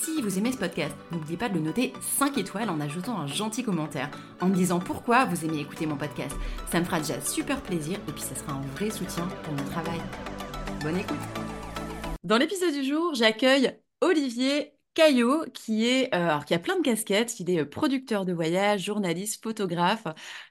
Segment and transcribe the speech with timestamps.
[0.00, 3.26] si vous aimez ce podcast, n'oubliez pas de le noter 5 étoiles en ajoutant un
[3.26, 4.10] gentil commentaire,
[4.40, 6.36] en me disant pourquoi vous aimez écouter mon podcast.
[6.70, 9.64] Ça me fera déjà super plaisir et puis ça sera un vrai soutien pour mon
[9.64, 10.00] travail.
[10.82, 11.16] Bonne écoute
[12.24, 16.82] Dans l'épisode du jour, j'accueille Olivier Caillot, qui est euh, alors qui a plein de
[16.82, 20.06] casquettes, il est euh, producteur de voyage, journaliste, photographe.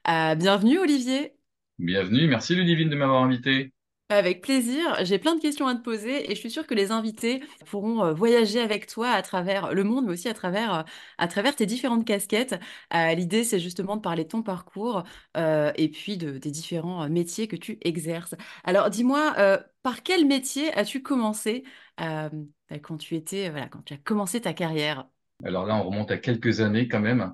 [0.08, 1.34] Euh, bienvenue Olivier.
[1.78, 3.72] Bienvenue, merci Ludivine de m'avoir invité.
[4.12, 4.98] Avec plaisir.
[5.06, 8.04] J'ai plein de questions à te poser et je suis sûre que les invités pourront
[8.04, 10.86] euh, voyager avec toi à travers le monde, mais aussi à travers,
[11.22, 12.60] euh, tes différentes casquettes.
[12.94, 15.04] Euh, l'idée, c'est justement de parler de ton parcours
[15.38, 18.36] et puis de, des différents métiers que tu exerces.
[18.66, 19.34] Alors, dis-moi,
[19.82, 21.64] par quel métier as-tu commencé
[21.98, 25.08] quand tu étais, voilà, quand tu as commencé ta carrière?
[25.46, 27.34] Alors là, on remonte à quelques années quand même.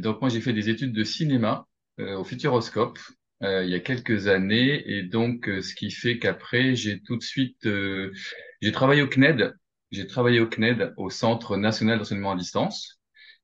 [0.00, 1.66] donc moi, j'ai fait des études de cinéma
[1.98, 2.98] au Futuroscope
[3.42, 4.82] euh, il y a quelques années.
[4.90, 8.12] Et donc euh, ce qui fait qu'après j'ai tout de suite euh,
[8.60, 9.54] j'ai travaillé au CNED
[9.90, 13.00] j'ai travaillé au CNED au Centre national d'enseignement à distance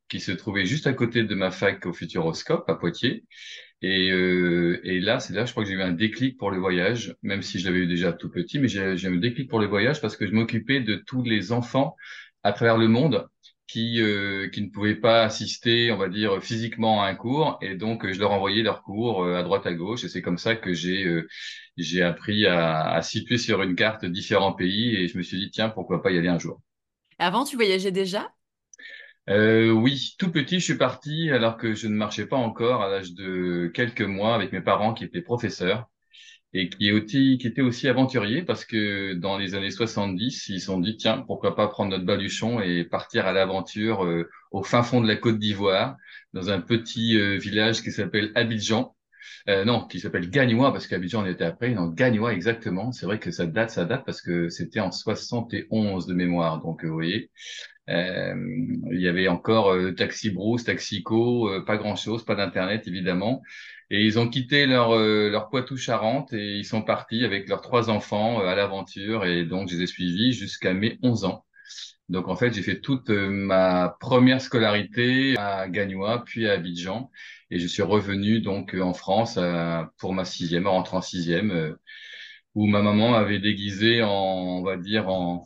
[0.09, 3.25] qui se trouvait juste à côté de ma fac au Futuroscope à Poitiers.
[3.83, 7.17] Et, et là c'est là je crois que j'ai eu un déclic pour le voyage
[7.23, 9.67] même si je l'avais eu déjà tout petit mais j'ai eu un déclic pour le
[9.67, 11.95] voyage parce que je m'occupais de tous les enfants
[12.43, 13.27] à travers le monde
[13.67, 17.59] qui, euh, qui ne pouvaient pas assister, on va dire, physiquement à un cours.
[17.63, 20.05] Et donc, je leur envoyais leurs cours euh, à droite, à gauche.
[20.05, 21.27] Et c'est comme ça que j'ai euh,
[21.77, 24.95] j'ai appris à, à, situer sur une carte différents pays.
[24.97, 26.61] Et je me suis dit, tiens, pourquoi pas y aller un jour.
[27.19, 28.33] Avant, tu voyageais déjà?
[29.31, 32.89] Euh, oui, tout petit, je suis parti alors que je ne marchais pas encore à
[32.89, 35.89] l'âge de quelques mois avec mes parents qui étaient professeurs
[36.55, 40.61] et qui, est aussi, qui était aussi aventurier parce que dans les années 70, ils
[40.61, 44.63] se sont dit, tiens, pourquoi pas prendre notre baluchon et partir à l'aventure euh, au
[44.63, 45.97] fin fond de la Côte d'Ivoire,
[46.33, 48.95] dans un petit euh, village qui s'appelle Abidjan.
[49.49, 51.71] Euh, non, qui s'appelle Gagnois, parce qu'Abidjan on était après.
[51.75, 52.93] Non, Gagnois, exactement.
[52.93, 56.63] C'est vrai que ça date, ça date, parce que c'était en 71 de mémoire.
[56.63, 57.31] Donc, vous voyez,
[57.89, 63.43] il y avait encore Taxi Brousse, Taxico, pas grand-chose, pas d'Internet, évidemment.
[63.91, 67.91] Et ils ont quitté leur, euh, leur Poitou-Charentes et ils sont partis avec leurs trois
[67.91, 69.25] enfants euh, à l'aventure.
[69.25, 71.45] Et donc, je les ai suivis jusqu'à mes 11 ans.
[72.09, 77.11] Donc, en fait, j'ai fait toute euh, ma première scolarité à Gagnois, puis à Abidjan.
[77.51, 79.39] Et je suis revenu donc en France
[79.99, 81.77] pour ma sixième, en rentrant en sixième,
[82.55, 85.45] où ma maman avait déguisé en, on va dire, en,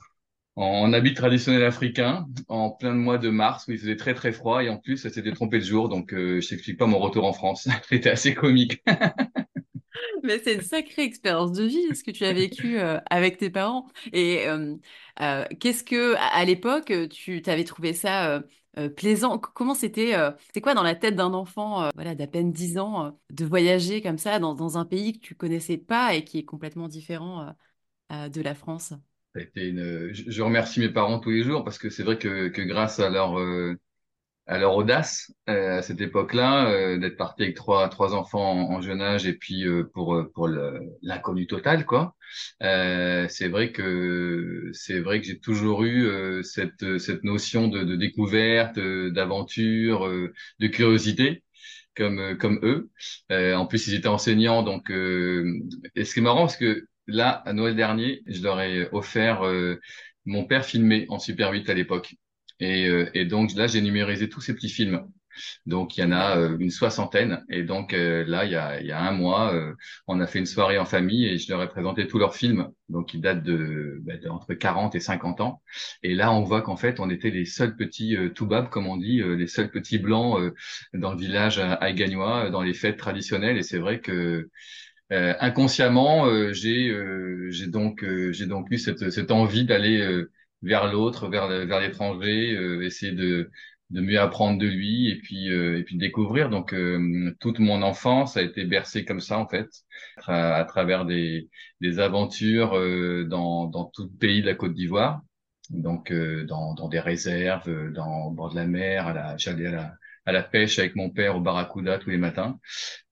[0.58, 4.62] en habit traditionnel africain, en plein mois de mars où il faisait très très froid
[4.62, 7.24] et en plus ça s'était trompé de jour, donc euh, je t'explique pas mon retour
[7.26, 7.68] en France.
[7.88, 8.82] C'était assez comique.
[10.24, 13.50] Mais c'est une sacrée expérience de vie ce que tu as vécu euh, avec tes
[13.50, 13.86] parents.
[14.12, 14.74] Et euh,
[15.60, 18.42] qu'est-ce que à l'époque tu t'avais trouvé ça
[18.96, 19.38] plaisant?
[19.38, 20.14] Comment c'était
[20.52, 24.18] C'est quoi dans la tête d'un enfant, voilà, d'à peine 10 ans, de voyager comme
[24.18, 27.54] ça dans, dans, un pays que tu connaissais pas et qui est complètement différent
[28.10, 28.92] de la France?
[29.56, 30.10] Une...
[30.12, 33.10] Je remercie mes parents tous les jours parce que c'est vrai que, que grâce à
[33.10, 33.74] leur euh,
[34.46, 38.80] à leur audace euh, à cette époque-là, euh, d'être parti avec trois trois enfants en,
[38.80, 40.48] jeune âge et puis pour pour
[41.02, 42.14] l'inconnu total quoi.
[42.60, 48.78] c'est vrai que c'est vrai que j'ai toujours eu cette cette notion de, de découverte,
[48.78, 50.08] d'aventure,
[50.60, 51.42] de curiosité
[51.96, 52.90] comme comme eux.
[53.30, 57.52] en plus ils étaient enseignants donc et ce qui est marrant parce que là, à
[57.52, 59.80] Noël dernier, je leur ai offert euh,
[60.26, 62.14] mon père filmé en Super 8 à l'époque.
[62.60, 65.06] Et, euh, et, donc là, j'ai numérisé tous ces petits films.
[65.66, 67.44] Donc il y en a euh, une soixantaine.
[67.48, 69.54] Et donc là, il y, a, y a un mois,
[70.08, 72.68] on a fait une soirée en famille et je leur ai présenté tous leurs films.
[72.88, 75.62] Donc ils datent de, bah, entre 40 et 50 ans.
[76.02, 78.96] Et là, on voit qu'en fait, on était les seuls petits euh, toubabs, comme on
[78.96, 80.52] dit, les seuls petits blancs
[80.92, 81.78] dans le village à,
[82.50, 83.56] dans les fêtes traditionnelles.
[83.56, 84.50] Et c'est vrai que
[85.10, 90.24] euh, inconsciemment, euh, j'ai euh, donc j'ai donc eu cette cette envie d'aller
[90.62, 92.52] vers l'autre, vers vers l'étranger,
[92.82, 93.50] essayer de
[93.90, 96.50] de mieux apprendre de lui et puis et puis découvrir.
[96.50, 96.74] Donc
[97.40, 99.68] toute mon enfance a été bercée comme ça en fait,
[100.26, 101.48] à, travers des
[101.80, 102.72] des aventures
[103.26, 105.22] dans dans tout le pays de la Côte d'Ivoire.
[105.70, 109.72] Donc dans dans des réserves, dans au bord de la mer, à la j'allais à
[109.72, 109.97] la
[110.28, 112.58] à la pêche avec mon père au Barracuda tous les matins.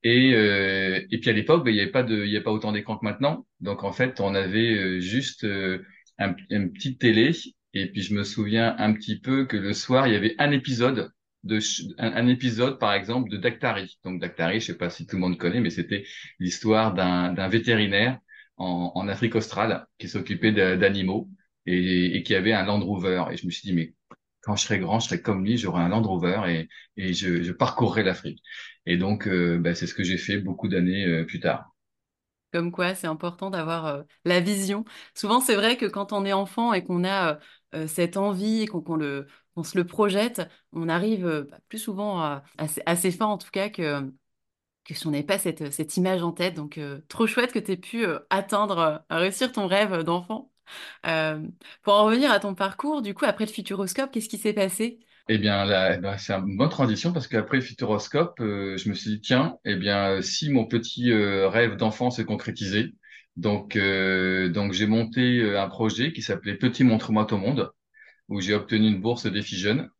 [0.02, 2.44] Et, euh, et puis à l'époque, ben, il n'y avait pas de, il y avait
[2.44, 3.46] pas autant d'écran que maintenant.
[3.60, 5.82] Donc en fait, on avait euh, juste euh,
[6.18, 7.32] un, une petite télé.
[7.72, 10.50] Et puis je me souviens un petit peu que le soir, il y avait un
[10.50, 11.10] épisode
[11.44, 11.58] de
[11.98, 13.98] un, épisode par exemple de Dactari.
[14.04, 16.04] Donc Dactari, je sais pas si tout le monde connaît, mais c'était
[16.38, 18.18] l'histoire d'un, d'un vétérinaire
[18.58, 21.30] en, en Afrique australe qui s'occupait d'animaux
[21.64, 23.24] et, et qui avait un Land Rover.
[23.32, 23.94] Et je me suis dit mais
[24.46, 28.04] quand je serai grand, je serai comme lui, j'aurai un Land Rover et, je, parcourrai
[28.04, 28.40] l'Afrique.
[28.86, 31.74] Et donc, euh, bah, c'est ce que j'ai fait beaucoup d'années euh, plus tard.
[32.52, 34.84] Comme quoi, c'est important d'avoir euh, la vision.
[35.14, 37.40] Souvent, c'est vrai que quand on est enfant et qu'on a
[37.88, 43.10] cette envie et qu'on se le projette, on arrive bah, plus souvent à, à, ses
[43.10, 44.00] fins, en tout cas, que,
[44.84, 46.54] que si on n'avait pas cette, cette image en tête.
[46.54, 50.52] Donc, trop chouette que tu aies pu atteindre, réussir ton rêve d'enfant.
[51.06, 51.40] Euh,
[51.82, 54.98] pour en revenir à ton parcours, du coup, après le Futuroscope, qu'est-ce qui s'est passé?
[55.28, 58.94] Eh bien, là, bah, c'est une bonne transition parce qu'après le Futuroscope, euh, je me
[58.94, 62.94] suis dit, tiens, eh bien, si mon petit euh, rêve d'enfant s'est concrétisé,
[63.36, 67.70] donc, donc j'ai monté un projet qui s'appelait Petit Montre-moi ton monde,
[68.28, 69.90] où j'ai obtenu une bourse défi jeune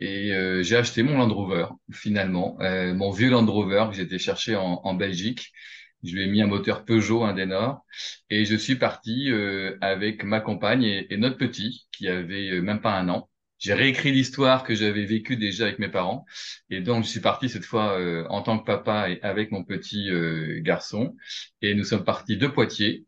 [0.00, 4.94] et j'ai acheté mon Land Rover finalement, mon vieux Land Rover que j'étais cherché en
[4.94, 5.52] Belgique
[6.06, 7.46] je lui ai mis un moteur Peugeot, un des
[8.30, 12.80] et je suis parti euh, avec ma compagne et, notre petit, qui avait euh, même
[12.80, 13.28] pas un an.
[13.58, 16.26] J'ai réécrit l'histoire que j'avais vécue déjà avec mes parents,
[16.68, 19.64] et donc je suis parti cette fois euh, en tant que papa et avec mon
[19.64, 20.10] petit
[20.60, 21.16] garçon,
[21.62, 23.06] et nous sommes partis de Poitiers,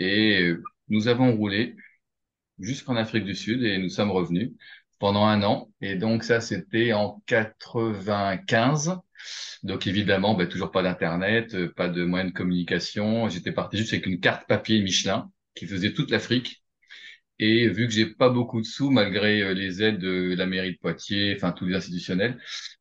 [0.00, 0.52] et
[0.88, 1.76] nous avons roulé
[2.58, 4.52] jusqu'en Afrique du Sud, et nous sommes revenus
[4.98, 8.98] pendant un an, et donc ça c'était en 95.
[9.62, 13.28] Donc évidemment, bah, toujours pas d'internet, euh, pas de moyens de communication.
[13.28, 16.62] J'étais parti juste avec une carte papier Michelin qui faisait toute l'Afrique.
[17.40, 20.74] Et vu que j'ai pas beaucoup de sous, malgré euh, les aides de la mairie
[20.74, 22.38] de Poitiers, enfin tous les institutionnels,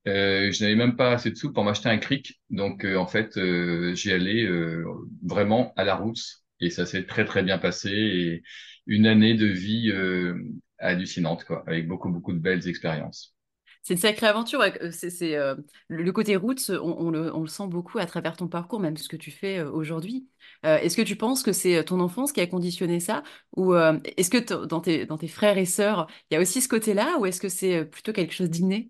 [0.08, 2.42] euh, je n'avais même pas assez de sous pour m'acheter un cric.
[2.50, 3.40] Donc en fait,
[3.96, 4.48] j'y allais
[5.24, 6.22] vraiment à la route
[6.60, 8.44] et ça s'est très très bien passé et
[8.88, 9.92] une année de vie
[10.80, 13.33] hallucinante quoi, avec beaucoup beaucoup de belles expériences
[13.84, 14.64] c'est une sacrée aventure.
[14.92, 15.56] C'est, euh,
[15.90, 19.30] le côté roots, on, le, sent beaucoup à travers ton parcours, même ce que tu
[19.30, 20.28] fais euh, aujourd'hui.
[20.66, 23.24] Euh, est-ce que tu penses que c'est ton enfance qui a conditionné ça?
[23.58, 27.18] Ou est-ce que dans tes, frères et sœurs, il y a aussi ce côté-là?
[27.20, 28.90] Ou est-ce que c'est plutôt quelque chose d'inné?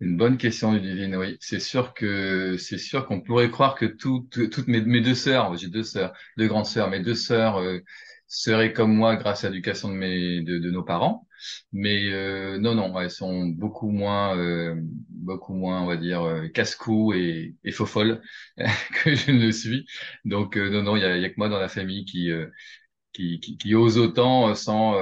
[0.00, 1.36] Une bonne question, Ludivine, oui.
[1.40, 5.56] C'est sûr que c'est sûr qu'on pourrait croire que toutes, toutes mes, mes deux sœurs,
[5.56, 7.62] j'ai deux sœurs, deux grandes sœurs, mes deux sœurs
[8.34, 11.26] seraient comme moi grâce à l'éducation de, mes, de, de nos parents.
[11.72, 14.74] Mais euh, non, non, elles sont beaucoup moins, euh,
[15.10, 18.22] beaucoup moins, on va dire, euh, casse-cou et, et faux folle
[19.04, 19.86] que je ne le suis.
[20.24, 22.30] Donc non, non, il y a, y a, que moi dans la famille qui
[23.12, 24.96] qui, qui, qui, ose autant sans,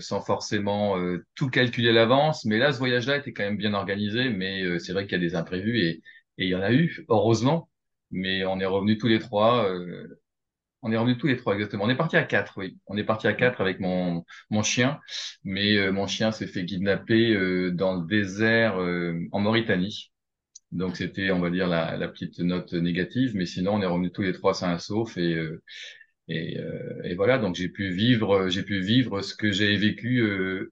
[0.00, 0.96] sans forcément
[1.34, 2.44] tout calculer à l'avance.
[2.46, 5.28] Mais là, ce voyage-là était quand même bien organisé, mais c'est vrai qu'il y a
[5.28, 5.90] des imprévus et,
[6.38, 7.68] et il y en a eu, heureusement.
[8.10, 9.70] Mais on est revenus tous les trois
[10.82, 11.84] on est revenu tous les trois, exactement.
[11.84, 12.78] On est parti à quatre, oui.
[12.86, 15.00] On est parti à quatre avec mon, mon chien,
[15.44, 20.12] mais euh, mon chien s'est fait kidnapper euh, dans le désert euh, en Mauritanie.
[20.72, 24.12] Donc c'était, on va dire, la, la, petite note négative, mais sinon on est revenu
[24.12, 25.38] tous les trois sains et saufs et
[26.28, 26.58] et,
[27.04, 27.38] et, voilà.
[27.38, 30.22] Donc j'ai pu vivre, j'ai pu vivre ce que j'ai vécu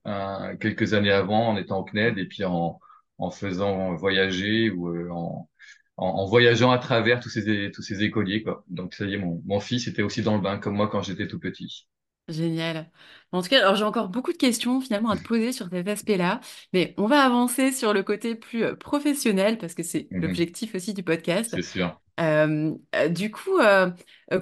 [0.04, 2.78] un, quelques années avant en étant au CNED et puis en
[3.18, 5.48] en faisant voyager ou en
[5.96, 8.42] en, voyageant à travers tous ces, tous ces écoliers.
[8.42, 8.64] Quoi.
[8.68, 11.02] Donc, ça y est, mon, mon fils était aussi dans le bain, comme moi quand
[11.02, 11.88] j'étais tout petit.
[12.28, 12.90] Génial.
[13.30, 15.86] En tout cas, alors j'ai encore beaucoup de questions finalement à te poser sur cet
[15.86, 16.40] aspect-là,
[16.72, 20.22] mais on va avancer sur le côté plus euh, professionnel parce que c'est mhm.
[20.22, 21.52] l'objectif aussi du podcast.
[21.54, 22.00] C'est sûr.
[22.18, 23.90] Euh, euh, du coup, euh,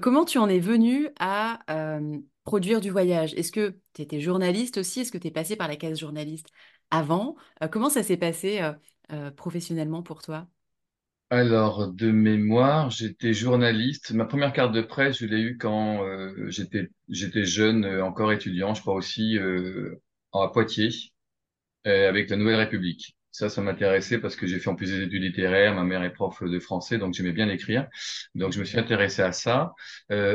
[0.00, 1.61] comment tu en es venu à
[2.44, 3.34] produire du voyage?
[3.34, 5.00] Est-ce que tu étais journaliste aussi?
[5.00, 6.49] Est-ce que tu es passé par la case journaliste
[6.90, 7.37] avant?
[7.70, 8.61] Comment ça s'est passé
[9.37, 10.46] professionnellement pour toi?
[11.34, 14.12] Alors, de mémoire, j'étais journaliste.
[14.12, 18.74] Ma première carte de presse, je l'ai eue quand euh, j'étais jeune, euh, encore étudiant,
[18.74, 20.00] je crois aussi euh,
[20.32, 20.90] à Poitiers,
[21.84, 23.16] avec la Nouvelle République.
[23.30, 25.74] Ça, ça m'intéressait parce que j'ai fait en plus des études littéraires.
[25.74, 27.88] Ma mère est prof de français, donc j'aimais bien écrire.
[28.34, 29.72] Donc, je me suis intéressé à ça.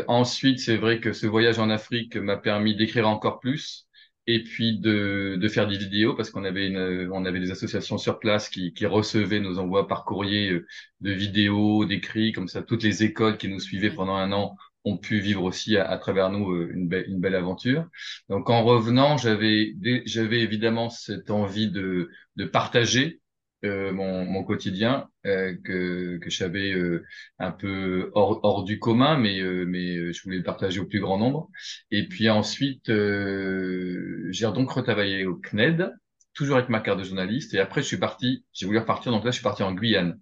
[0.08, 3.88] ensuite, c'est vrai que ce voyage en Afrique m'a permis d'écrire encore plus
[4.30, 7.98] et puis de, de faire des vidéos parce qu'on avait une, on avait des associations
[7.98, 10.68] sur place qui, qui recevaient nos envois par courrier euh,
[11.02, 14.56] de vidéos, d'écrits, comme ça, toutes les écoles qui nous suivaient pendant un an
[14.86, 17.88] ont pu vivre aussi à, travers nous euh, une, belle, une belle aventure.
[18.30, 19.74] Donc en revenant, j'avais
[20.06, 23.19] j'avais évidemment cette envie de, de partager
[23.66, 27.06] euh, mon, mon, quotidien euh, que, que j'avais euh,
[27.39, 31.01] un peu hors, hors, du commun, mais, euh, mais je voulais le partager au plus
[31.01, 31.50] grand nombre.
[31.92, 35.92] Et puis ensuite, j'ai donc retravaillé au CNED,
[36.34, 37.54] toujours avec ma carte de journaliste.
[37.54, 40.20] Et après, je suis parti, j'ai voulu repartir, donc là, je suis parti en Guyane.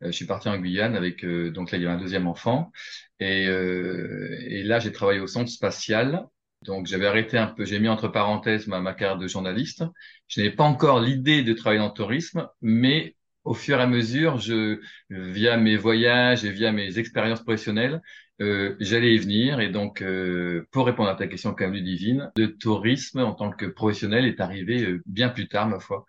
[0.00, 2.72] je suis parti en Guyane avec, donc là, il y avait un deuxième enfant.
[3.20, 6.26] Et, et là, j'ai travaillé au centre spatial
[6.64, 9.84] donc j'avais arrêté un peu, j'ai mis entre parenthèses ma, ma carrière de journaliste.
[10.28, 13.86] Je n'avais pas encore l'idée de travailler dans le tourisme, mais au fur et à
[13.86, 18.00] mesure, je, via mes voyages et via mes expériences professionnelles,
[18.40, 19.60] euh, j'allais y venir.
[19.60, 23.50] Et donc, euh, pour répondre à ta question quand même, divine, le tourisme en tant
[23.50, 26.06] que professionnel est arrivé euh, bien plus tard, ma foi.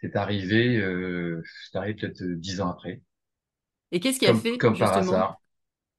[0.00, 3.02] C'est arrivé, euh, c'est arrivé peut-être dix ans après.
[3.92, 5.39] Et qu'est-ce qui a fait comme par hasard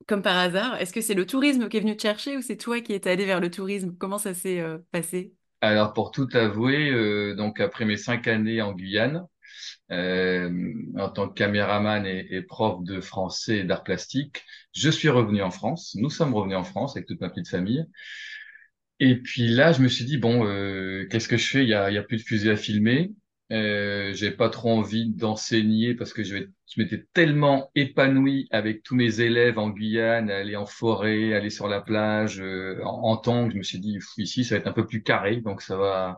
[0.08, 0.79] comme par hasard.
[0.79, 3.08] Est-ce que c'est le tourisme qui est venu te chercher ou c'est toi qui es
[3.08, 3.96] allé vers le tourisme?
[3.98, 5.34] Comment ça s'est euh, passé?
[5.62, 9.25] Alors, pour tout avouer, euh, donc après mes cinq années en Guyane,
[9.91, 14.43] euh, en tant que caméraman et, prof de français et d'art plastique,
[14.74, 15.96] je suis revenu en France.
[16.00, 17.86] Nous sommes revenus en France avec toute ma petite famille.
[19.00, 20.41] Et puis là, je me suis dit, bon,
[21.10, 21.63] qu'est-ce que je fais?
[21.63, 23.12] Il y a, a plus de fusées à filmer.
[23.51, 28.96] Euh, j'ai pas trop envie d'enseigner parce que je, je m'étais tellement épanoui avec tous
[28.96, 33.58] mes élèves en Guyane, aller en forêt, aller sur la plage, euh, en, en Je
[33.58, 36.17] me suis dit ici ça va être un peu plus carré, donc ça va,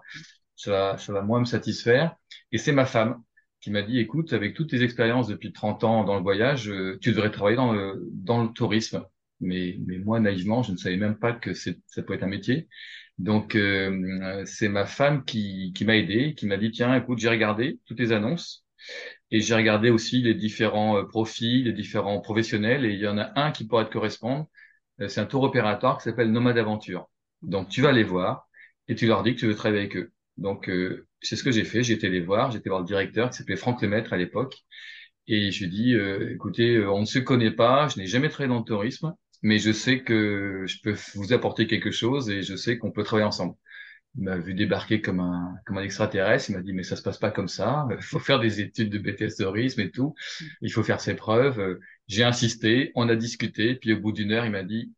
[0.56, 2.16] ça va, ça va moins me satisfaire.
[2.52, 3.24] Et c'est ma femme
[3.62, 7.00] qui m'a dit écoute, avec toutes tes expériences depuis 30 ans dans le voyage, euh,
[7.02, 9.06] tu devrais travailler dans le, dans le tourisme.
[9.40, 11.72] Mais, mais moi naïvement, je ne savais même pas que ça
[12.04, 12.68] pouvait être un métier.
[13.20, 17.30] Donc, euh, c'est ma femme qui, qui m'a aidé, qui m'a dit, tiens, écoute, j'ai
[17.30, 18.66] regardé toutes les annonces
[19.32, 23.18] et j'ai regardé aussi les différents euh, profils, les différents professionnels et il y en
[23.18, 24.48] a un qui pourrait te correspondre.
[25.02, 27.10] Euh, c'est un tour opérateur qui s'appelle Nomade Aventure.
[27.42, 28.48] Donc, tu vas les voir
[28.88, 30.12] et tu leur dis que tu veux travailler avec eux.
[30.38, 30.70] Donc,
[31.22, 31.84] c'est ce que j'ai fait.
[31.84, 32.52] J'ai été les voir.
[32.52, 34.56] J'étais voir le directeur qui s'appelait Franck Lemaître à l'époque.
[35.28, 35.96] Et je lui ai dit,
[36.34, 39.14] écoutez, on ne se connaît pas, je n'ai jamais travaillé dans le tourisme
[39.44, 43.04] mais je sais que je peux vous apporter quelque chose et je sais qu'on peut
[43.04, 43.56] travailler ensemble.
[44.16, 46.50] Il m'a vu débarquer comme un, comme un extraterrestre.
[46.50, 47.88] Il m'a dit, mais ça se passe pas comme ça.
[47.92, 50.16] Il faut faire des études de BTS et tout.
[50.62, 51.80] Il faut faire ses preuves.
[52.08, 52.92] J'ai insisté.
[52.96, 53.76] On a discuté.
[53.76, 54.94] Puis au bout d'une heure, il m'a dit,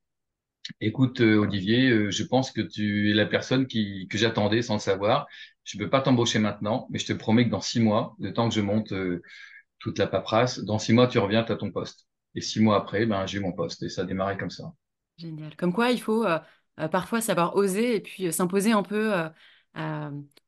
[0.82, 4.76] écoute, euh, Olivier, euh, je pense que tu es la personne qui, que j'attendais sans
[4.76, 5.28] le savoir.
[5.64, 8.50] Je peux pas t'embaucher maintenant, mais je te promets que dans six mois, le temps
[8.50, 9.22] que je monte euh,
[9.80, 12.08] toute la paperasse, dans six mois, tu reviens à ton poste.
[12.36, 14.74] Et six mois après, ben, j'ai mon poste et ça a démarré comme ça.
[15.18, 15.56] Génial.
[15.56, 16.40] Comme quoi, il faut euh,
[16.80, 19.14] euh, parfois savoir oser et puis euh, s'imposer un peu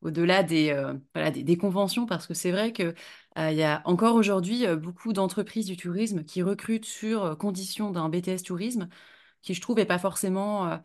[0.00, 0.72] au-delà des,
[1.14, 2.94] voilà, des, conventions parce que c'est vrai qu'il
[3.36, 8.42] il y a encore aujourd'hui beaucoup d'entreprises du tourisme qui recrutent sur condition d'un BTS
[8.42, 8.88] tourisme
[9.42, 10.80] qui, je trouve, n'est pas forcément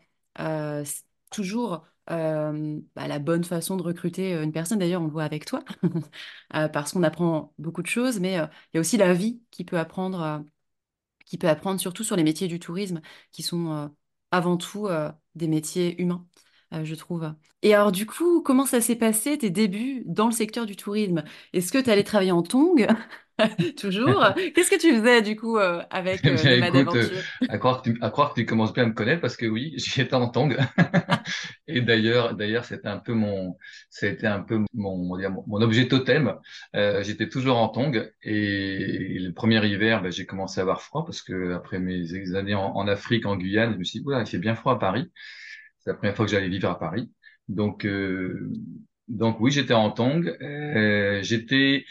[1.30, 2.52] toujours bah,
[2.96, 4.78] la bonne façon de recruter une personne.
[4.78, 5.64] D'ailleurs, on le voit avec toi,
[6.50, 9.78] parce qu'on apprend beaucoup de choses, mais il y a aussi la vie qui peut
[9.78, 10.44] apprendre
[11.24, 13.00] qui peut apprendre surtout sur les métiers du tourisme,
[13.32, 13.88] qui sont euh,
[14.30, 16.26] avant tout euh, des métiers humains,
[16.72, 17.32] euh, je trouve.
[17.62, 21.24] Et alors du coup, comment ça s'est passé tes débuts dans le secteur du tourisme?
[21.52, 22.86] Est-ce que tu allais travailler en tong
[23.76, 24.32] Toujours.
[24.54, 26.96] Qu'est-ce que tu faisais du coup avec euh, bien, écoute,
[27.48, 29.46] à, croire que tu, à croire que tu commences bien à me connaître parce que
[29.46, 30.56] oui, j'y étais en tong.
[31.66, 33.56] et d'ailleurs, d'ailleurs, c'était un peu mon,
[33.90, 36.34] c'était un peu mon, mon, mon objet totem.
[36.76, 41.04] Euh, j'étais toujours en tong et, le premier hiver, ben, j'ai commencé à avoir froid
[41.04, 44.20] parce que après mes années en, en Afrique, en Guyane, je me suis dit, voilà,
[44.20, 45.10] il fait bien froid à Paris.
[45.80, 47.10] C'est la première fois que j'allais vivre à Paris.
[47.48, 48.50] Donc, euh,
[49.08, 50.26] donc oui, j'étais en tong.
[50.40, 51.84] Euh, j'étais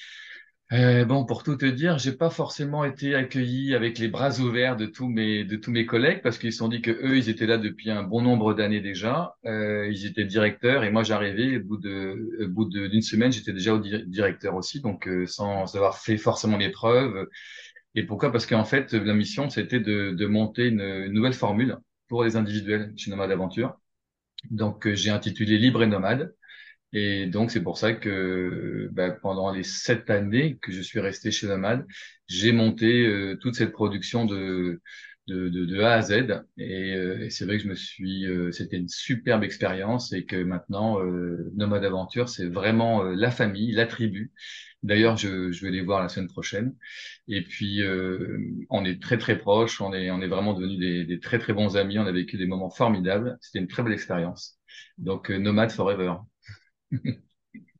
[0.73, 4.75] euh, bon, pour tout te dire, j'ai pas forcément été accueilli avec les bras ouverts
[4.75, 7.29] de tous mes de tous mes collègues parce qu'ils se sont dit que eux, ils
[7.29, 9.35] étaient là depuis un bon nombre d'années déjà.
[9.45, 13.53] Euh, ils étaient directeurs et moi, j'arrivais au bout de au bout d'une semaine, j'étais
[13.53, 17.27] déjà au directeur aussi, donc euh, sans avoir fait forcément les preuves.
[17.95, 18.31] Et pourquoi?
[18.31, 21.77] Parce qu'en fait, la mission, c'était de, de monter une, une, nouvelle formule
[22.07, 23.77] pour les individuels chez Nomade Aventure.
[24.51, 26.33] Donc, euh, j'ai intitulé Libre et Nomade.
[26.93, 31.31] Et donc, c'est pour ça que bah, pendant les sept années que je suis resté
[31.31, 31.85] chez Nomad,
[32.27, 34.79] j'ai monté euh, toute cette production de,
[35.27, 36.11] de, de, de A à Z.
[36.57, 40.35] Et, euh, c'est vrai que je me suis, euh, c'était une superbe expérience et que
[40.43, 40.99] maintenant,
[41.55, 44.31] Nomad Aventure, c'est vraiment la famille, la tribu.
[44.83, 46.75] D'ailleurs, je, je vais les voir la semaine prochaine.
[47.27, 47.81] Et puis,
[48.69, 51.53] on est très très proches, on est, on est vraiment devenus des, des très très
[51.53, 51.97] bons amis.
[51.99, 53.37] On a vécu des moments formidables.
[53.41, 54.59] C'était une très belle expérience.
[54.97, 56.13] Donc, Nomad Forever.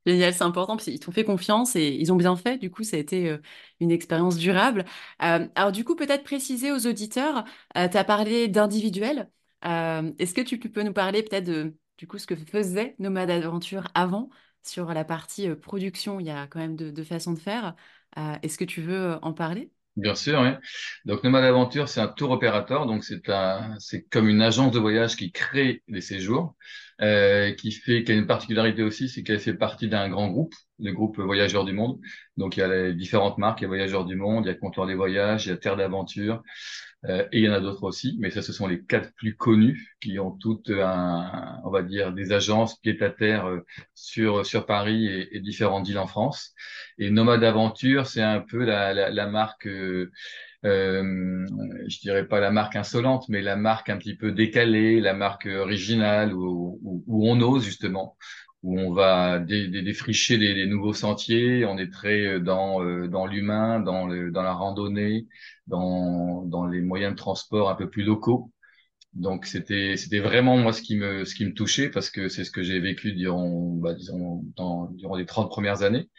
[0.06, 2.58] Génial, c'est important, parce qu'ils t'ont fait confiance et ils ont bien fait.
[2.58, 3.38] Du coup, ça a été euh,
[3.80, 4.84] une expérience durable.
[5.22, 9.30] Euh, alors, du coup, peut-être préciser aux auditeurs, tu as parlé d'individuel.
[9.66, 13.30] Euh, est-ce que tu peux nous parler peut-être de, du coup, ce que faisait Nomade
[13.30, 14.30] Aventure avant
[14.62, 16.20] sur la partie production?
[16.20, 17.74] Il y a quand même deux façons de faire.
[18.42, 19.72] est-ce que tu veux en parler?
[19.96, 20.50] Bien sûr, oui.
[21.06, 24.80] Donc Nomade Aventure, c'est un tour opérateur, donc c'est un, c'est comme une agence de
[24.80, 26.56] voyage qui crée les séjours,
[27.02, 30.56] euh, qui fait, qui a une particularité aussi, c'est qu'elle fait partie d'un grand groupe,
[30.80, 32.00] le groupe Voyageurs du Monde.
[32.38, 34.52] Donc il y a les différentes marques, il y a Voyageurs du Monde, il y
[34.52, 36.42] a Comptoir des Voyages, il y a Terre d'Aventure,
[37.08, 39.96] et il y en a d'autres aussi, mais ça, ce sont les quatre plus connus
[40.02, 43.60] qui ont toutes un, on va dire, des agences pied à terre euh,
[43.94, 46.54] sur sur Paris et, et, différentes villes en France.
[46.98, 50.12] Et Nomade Aventure, c'est un peu la, la, la marque, euh,
[50.66, 51.46] euh,
[51.88, 55.46] je dirais pas la marque insolente, mais la marque un petit peu décalée, la marque
[55.48, 58.18] originale où, où, où on ose justement
[58.64, 61.66] où on va dé, dé, défricher les, les, nouveaux sentiers.
[61.66, 65.28] On est très dans dans l'humain, dans le, dans la randonnée,
[65.68, 68.52] dans, dans les moyens de transport un peu plus locaux.
[69.14, 72.44] Donc c'était c'était vraiment moi ce qui me ce qui me touchait parce que c'est
[72.44, 76.10] ce que j'ai vécu durant bah, disons dans, durant les 30 premières années.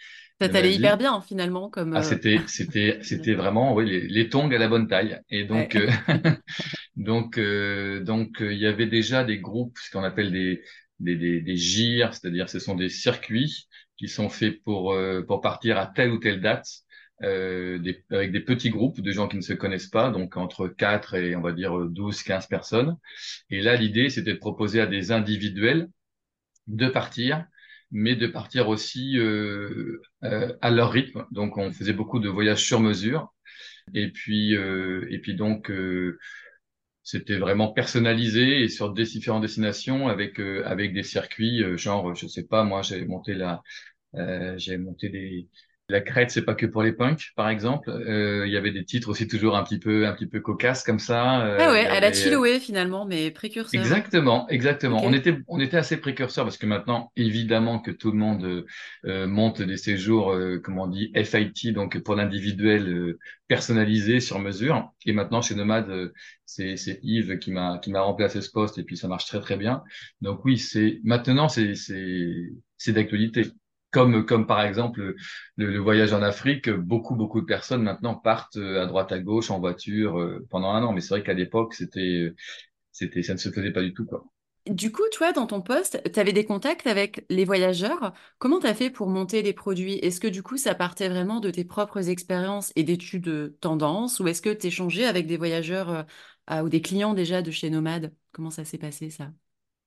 [0.41, 4.51] Ça t'allait hyper bien finalement comme Ah c'était c'était c'était vraiment oui les, les, tongs
[4.51, 5.89] à la bonne taille et donc ouais.
[6.09, 6.31] euh,
[6.97, 10.63] donc euh, donc il y avait déjà des groupes ce qu'on appelle des
[11.05, 15.41] des des, des gires, c'est-à-dire ce sont des circuits qui sont faits pour euh, pour
[15.41, 16.67] partir à telle ou telle date
[17.23, 20.69] euh, des, avec des petits groupes de gens qui ne se connaissent pas, donc entre
[20.69, 22.97] 4 et on va dire 12, 15 personnes.
[23.51, 25.89] Et là, l'idée, c'était de proposer à des individuels
[26.67, 27.47] de partir,
[27.91, 31.27] mais de partir aussi euh, euh, à leur rythme.
[31.31, 33.33] Donc, on faisait beaucoup de voyages sur mesure.
[33.95, 36.19] Et puis, euh, et puis donc, euh,
[37.05, 42.27] c'était vraiment personnalisé et sur des différentes destinations avec euh, avec des circuits genre, je
[42.27, 43.63] sais pas, moi, j'avais monté la,
[44.15, 45.49] j'avais monté des
[45.89, 47.91] la crête, c'est pas que pour les punks, par exemple.
[47.91, 50.83] Euh, il y avait des titres aussi toujours un petit peu, un petit peu cocasses
[50.83, 51.45] comme ça.
[51.45, 53.79] Euh, ah ouais, elle a Chiloé finalement, mais précurseur.
[53.79, 54.99] Exactement, exactement.
[54.99, 55.07] Okay.
[55.07, 58.65] On était, on était assez précurseurs parce que maintenant, évidemment, que tout le monde
[59.05, 64.39] euh, monte des séjours, euh, comment on dit, FIT, donc pour l'individuel euh, personnalisé sur
[64.39, 64.91] mesure.
[65.05, 66.13] Et maintenant, chez Nomade, euh,
[66.47, 69.41] c'est, c'est Yves qui m'a, qui m'a remplacé ce poste et puis ça marche très
[69.41, 69.83] très bien.
[70.23, 72.33] Donc oui, c'est maintenant, c'est, c'est,
[72.79, 73.43] c'est d'actualité
[73.95, 75.15] comme, par exemple
[75.57, 79.51] le, voyage en Afrique, beaucoup, beaucoup de personnes maintenant partent euh, à droite à gauche
[79.51, 80.93] en voiture euh, pendant un an.
[80.93, 82.33] Mais c'est vrai qu'à l'époque, c'était,
[82.93, 84.25] ça ne se faisait pas du tout, quoi.
[84.67, 88.15] Du coup, toi, dans ton poste, tu avais des contacts avec les voyageurs.
[88.39, 89.97] Comment tu as fait pour monter les produits?
[89.97, 94.21] Est-ce que du coup, ça partait vraiment de tes propres expériences et d'études tendance?
[94.21, 96.07] Ou est-ce que tu échangeais avec des voyageurs
[96.51, 98.15] euh, ou des clients déjà de chez Nomade?
[98.33, 99.33] Comment ça s'est passé, ça?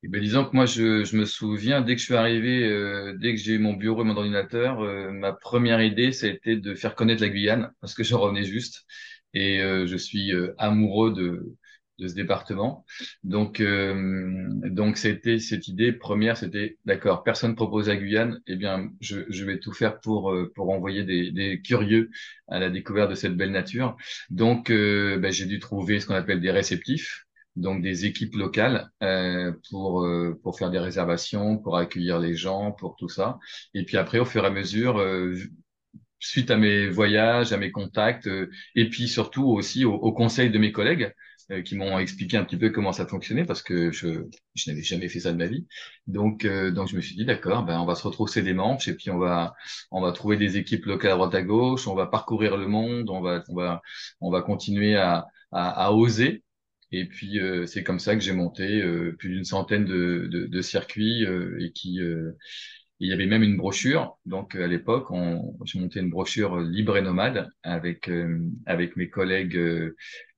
[0.08, 3.14] Eh ben, disons que moi, je, je, me souviens, dès que je suis arrivé, euh,
[3.20, 6.30] dès que j'ai eu mon bureau et mon ordinateur, euh, ma première idée, ça a
[6.30, 8.86] été de faire connaître la Guyane, parce que je revenais juste.
[9.34, 11.54] Et euh, je suis euh, amoureux de,
[12.00, 12.86] de ce département.
[13.26, 18.90] Donc, euh, donc c'était cette idée première, c'était d'accord, personne propose la Guyane, eh bien,
[19.02, 22.10] je, je vais tout faire pour pour envoyer des, des, curieux
[22.48, 23.98] à la découverte de cette belle nature.
[24.30, 27.27] Donc, ben, j'ai dû trouver ce qu'on appelle des réceptifs
[27.58, 32.72] donc des équipes locales euh, pour euh, pour faire des réservations, pour accueillir les gens,
[32.74, 33.40] pour tout ça.
[33.74, 35.36] Et puis après, au fur et à mesure, euh,
[36.20, 40.50] suite à mes voyages, à mes contacts, euh, et puis surtout aussi au, au conseil
[40.50, 41.14] de mes collègues
[41.52, 44.84] euh, qui m'ont expliqué un petit peu comment ça fonctionnait parce que je je n'avais
[44.84, 45.68] jamais fait ça de ma vie.
[46.08, 48.96] Donc donc je me suis dit d'accord, ben on va se retrousser des manches et
[48.96, 49.54] puis on va
[49.92, 53.10] on va trouver des équipes locales à droite à gauche, on va parcourir le monde,
[53.10, 53.82] on va on va
[54.22, 56.44] on va continuer à à, à oser
[56.92, 61.26] et puis euh, c'est comme ça que j'ai monté euh, plus d'une centaine de, circuits
[61.26, 62.00] euh, et qui
[63.00, 64.18] il y avait même une brochure.
[64.26, 65.08] Donc à l'époque,
[65.66, 68.10] j'ai monté une brochure libre et nomade avec
[68.66, 69.58] avec mes collègues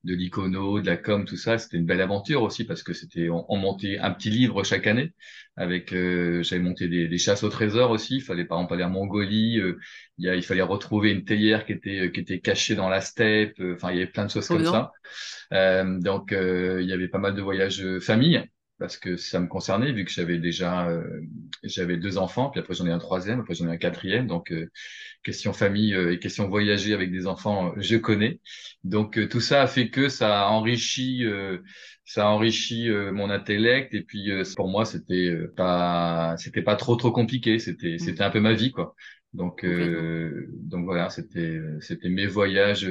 [0.05, 1.57] de l'icono, de la com, tout ça.
[1.57, 4.87] C'était une belle aventure aussi parce que c'était on, on, montait un petit livre chaque
[4.87, 5.13] année.
[5.55, 8.17] Avec j'avais monté des, des, chasses au trésor aussi.
[8.17, 9.61] Il fallait par exemple aller en Mongolie.
[10.17, 13.01] il, y a, il fallait retrouver une théière qui était qui était cachée dans la
[13.01, 13.61] steppe.
[13.73, 14.71] Enfin, il y avait plein de choses oh comme non.
[14.71, 14.91] ça.
[15.53, 18.43] Euh, donc, euh, il y avait pas mal de voyages euh, famille
[18.79, 21.21] parce que ça me concernait vu que j'avais déjà euh,
[21.63, 24.27] j'avais deux enfants puis après j'en ai un troisième après j'en ai un quatrième.
[24.27, 24.71] Donc euh,
[25.23, 28.39] question famille euh, et question voyager avec des enfants je connais.
[28.83, 31.25] Donc tout ça a fait que ça a enrichi
[32.05, 33.93] ça a enrichi mon intellect.
[33.93, 37.59] Et puis pour moi c'était pas c'était pas trop trop compliqué.
[37.59, 37.99] C'était mmh.
[37.99, 38.95] c'était un peu ma vie quoi.
[39.33, 42.89] Donc donc voilà c'était c'était mes voyages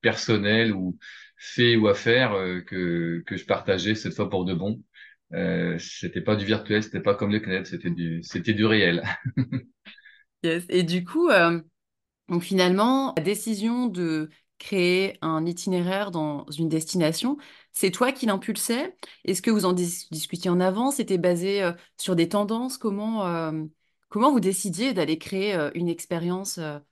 [0.00, 0.98] personnels ou
[1.36, 4.82] fait ou à faire euh, que, que je partageais cette fois pour de bon.
[5.34, 9.02] Euh, c'était pas du virtuel, c'était pas comme le CNED, c'était du, c'était du réel.
[10.42, 10.64] Yes.
[10.68, 11.60] Et du coup, euh,
[12.28, 17.38] donc finalement, la décision de créer un itinéraire dans une destination,
[17.72, 18.96] c'est toi qui l'impulsais?
[19.24, 20.96] Est-ce que vous en dis- discutiez en avance?
[20.96, 22.78] C'était basé euh, sur des tendances?
[22.78, 23.64] Comment, euh,
[24.10, 26.82] comment vous décidiez d'aller créer une expérience, un-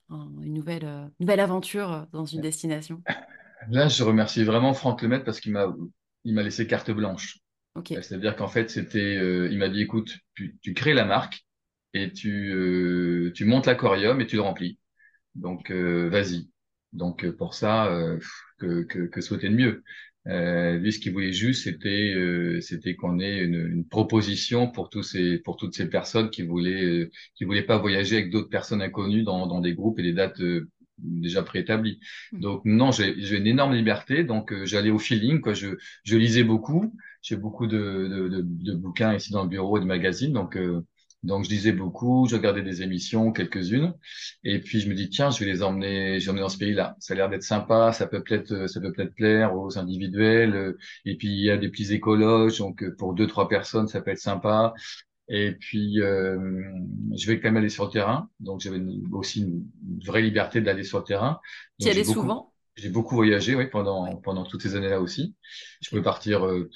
[0.43, 3.03] une nouvelle, nouvelle aventure dans une destination?
[3.71, 5.67] Là, je remercie vraiment Franck Lemaitre parce qu'il m'a
[6.25, 7.39] il m'a laissé carte blanche.
[7.75, 7.93] Ok.
[7.93, 11.45] Euh, C'est-à-dire qu'en fait, c'était, euh, il m'a dit, écoute, tu, tu crées la marque
[11.93, 14.79] et tu, euh, tu montes l'aquarium et tu le remplis.
[15.35, 16.51] Donc, euh, vas-y.
[16.93, 18.19] Donc, euh, pour ça, euh,
[18.59, 19.85] que, que, que souhaiter de mieux?
[20.29, 22.15] Euh, lui, ce qu'il voulait juste, c'était,
[22.63, 27.11] c'était qu'on ait une, une proposition pour tous ces, pour toutes ces personnes qui voulaient,
[27.37, 30.41] qui voulaient pas voyager avec d'autres personnes inconnues dans, dans des groupes et des dates
[30.99, 32.01] déjà préétablies.
[32.33, 32.41] Mhm.
[32.41, 34.25] Donc, non, j'ai, une énorme liberté.
[34.25, 35.55] Donc, euh, j'allais au feeling, quoi.
[35.55, 35.69] Je,
[36.05, 36.95] je lisais beaucoup.
[37.23, 37.79] J'ai beaucoup de,
[38.11, 40.33] de, de, de bouquins ici dans le bureau et de magazines.
[40.33, 40.83] Donc, euh,
[41.23, 42.27] donc, je lisais beaucoup.
[42.29, 43.95] Je regardais des émissions, quelques-unes.
[44.45, 46.59] Et puis je me dis tiens, je vais les emmener, je vais emmener dans ce
[46.59, 46.97] pays-là.
[47.01, 50.55] Ça a l'air d'être sympa, ça peut peut-être, euh, ça peut peut-être plaire aux individuels.
[50.55, 53.89] euh, Et puis il y a des petits écologes, donc euh, pour deux trois personnes,
[53.89, 54.75] ça peut être sympa.
[55.29, 56.39] Et puis euh,
[57.17, 58.81] je vais quand même aller sur le terrain, donc j'avais
[59.13, 59.65] aussi une
[60.05, 61.41] vraie liberté d'aller sur le terrain.
[61.79, 62.53] Tu y allais souvent?
[62.77, 64.17] j'ai beaucoup voyagé, oui, pendant Ouais.
[64.23, 65.37] pendant toutes ces années-là aussi.
[65.81, 66.71] Je peux partir euh,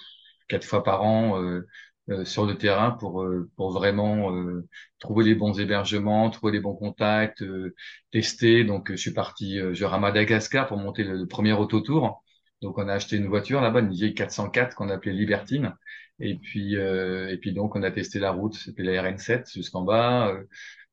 [0.48, 1.66] quatre fois par an euh,
[2.10, 4.68] euh, sur le terrain pour euh, pour vraiment euh,
[5.00, 7.74] trouver les bons hébergements, trouver les bons contacts, euh,
[8.12, 8.64] tester.
[8.64, 12.22] Donc, je suis parti euh, genre à Madagascar pour monter le, le premier autotour.
[12.62, 15.74] Donc, on a acheté une voiture là-bas, une vieille 404 qu'on appelait Libertine.
[16.20, 19.82] Et puis, euh, et puis donc, on a testé la route, c'était la RN7 jusqu'en
[19.82, 20.34] bas.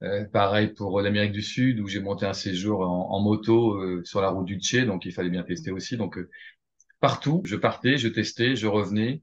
[0.04, 4.04] Euh, pareil pour l'Amérique du Sud, où j'ai monté un séjour en, en moto euh,
[4.06, 5.98] sur la route du Tché, donc il fallait bien tester aussi.
[5.98, 6.30] Donc, euh,
[7.00, 9.22] partout, je partais, je testais, je revenais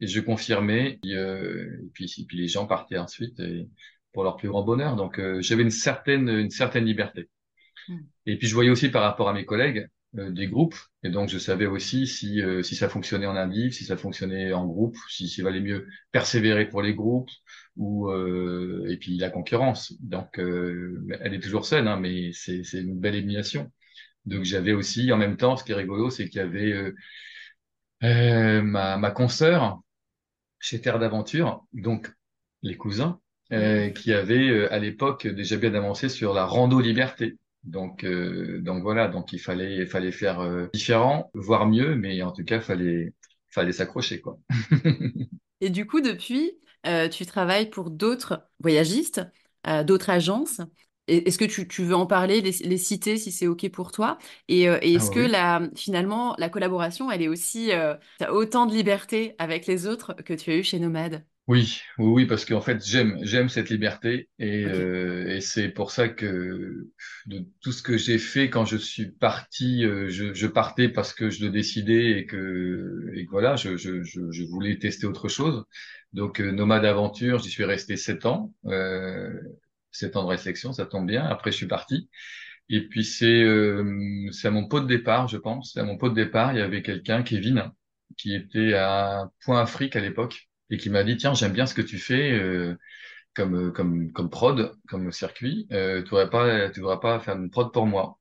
[0.00, 0.98] et je confirmais.
[1.04, 3.68] Et, euh, et puis, et puis les gens partaient ensuite et,
[4.12, 4.96] pour leur plus grand bonheur.
[4.96, 7.28] Donc euh, j'avais une certaine une certaine liberté.
[7.88, 8.06] Mhm.
[8.26, 9.88] Et puis je voyais aussi par rapport à mes collègues
[10.30, 13.84] des groupes et donc je savais aussi si euh, si ça fonctionnait en individu, si
[13.84, 17.30] ça fonctionnait en groupe, si s'il valait mieux persévérer pour les groupes
[17.76, 19.92] ou euh, et puis la concurrence.
[20.00, 23.70] Donc euh, elle est toujours saine, hein, mais c'est c'est une belle élimination.
[24.26, 26.94] Donc j'avais aussi en même temps, ce qui est rigolo, c'est qu'il y avait euh,
[28.02, 29.80] euh, ma ma consoeur
[30.60, 32.12] chez Terre d'Aventure, donc
[32.62, 33.20] les cousins,
[33.52, 37.36] euh, qui avaient euh, à l'époque déjà bien avancé sur la rando liberté.
[37.66, 42.22] Donc, euh, donc voilà, donc il fallait, il fallait faire euh, différent, voire mieux, mais
[42.22, 43.14] en tout cas, fallait,
[43.50, 44.38] fallait s'accrocher, quoi.
[45.60, 49.22] Et du coup, depuis, euh, tu travailles pour d'autres voyagistes,
[49.84, 50.60] d'autres agences.
[51.08, 54.18] Est-ce que tu, tu veux en parler, les, les citer si c'est OK pour toi?
[54.48, 58.74] Et, Ah est-ce que la, finalement, la collaboration, elle est aussi, euh, t'as autant de
[58.74, 61.24] liberté avec les autres que tu as eu chez Nomade?
[61.48, 64.72] Oui, oui, oui, parce qu'en fait, j'aime, j'aime cette liberté et, OK.
[64.72, 66.88] euh, et c'est pour ça que
[67.26, 71.12] de tout ce que j'ai fait quand je suis parti, euh, je, je partais parce
[71.14, 75.06] que je le décidais et que, et que voilà, je, je, je, je voulais tester
[75.06, 75.64] autre chose.
[76.12, 79.32] Donc, euh, Nomade Aventure, j'y suis resté sept ans, euh,
[79.92, 81.24] sept ans de réflexion, ça tombe bien.
[81.26, 82.10] Après, je suis parti.
[82.68, 85.76] Et puis c'est, euh, c'est à mon pot de départ, je pense.
[85.76, 87.70] À mon pot de départ, il y avait quelqu'un, Kevin,
[88.16, 91.74] qui était à Point Afrique à l'époque et qui m'a dit, tiens, j'aime bien ce
[91.74, 92.76] que tu fais euh,
[93.34, 95.66] comme, euh, comme, comme prod, comme circuit.
[95.72, 98.18] Euh, tu voudrais pas, tu voudrais pas faire une prod pour moi.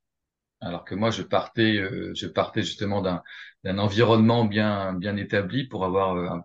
[0.61, 3.23] Alors que moi, je partais, euh, je partais justement d'un,
[3.63, 6.39] d'un environnement bien, bien établi pour avoir euh,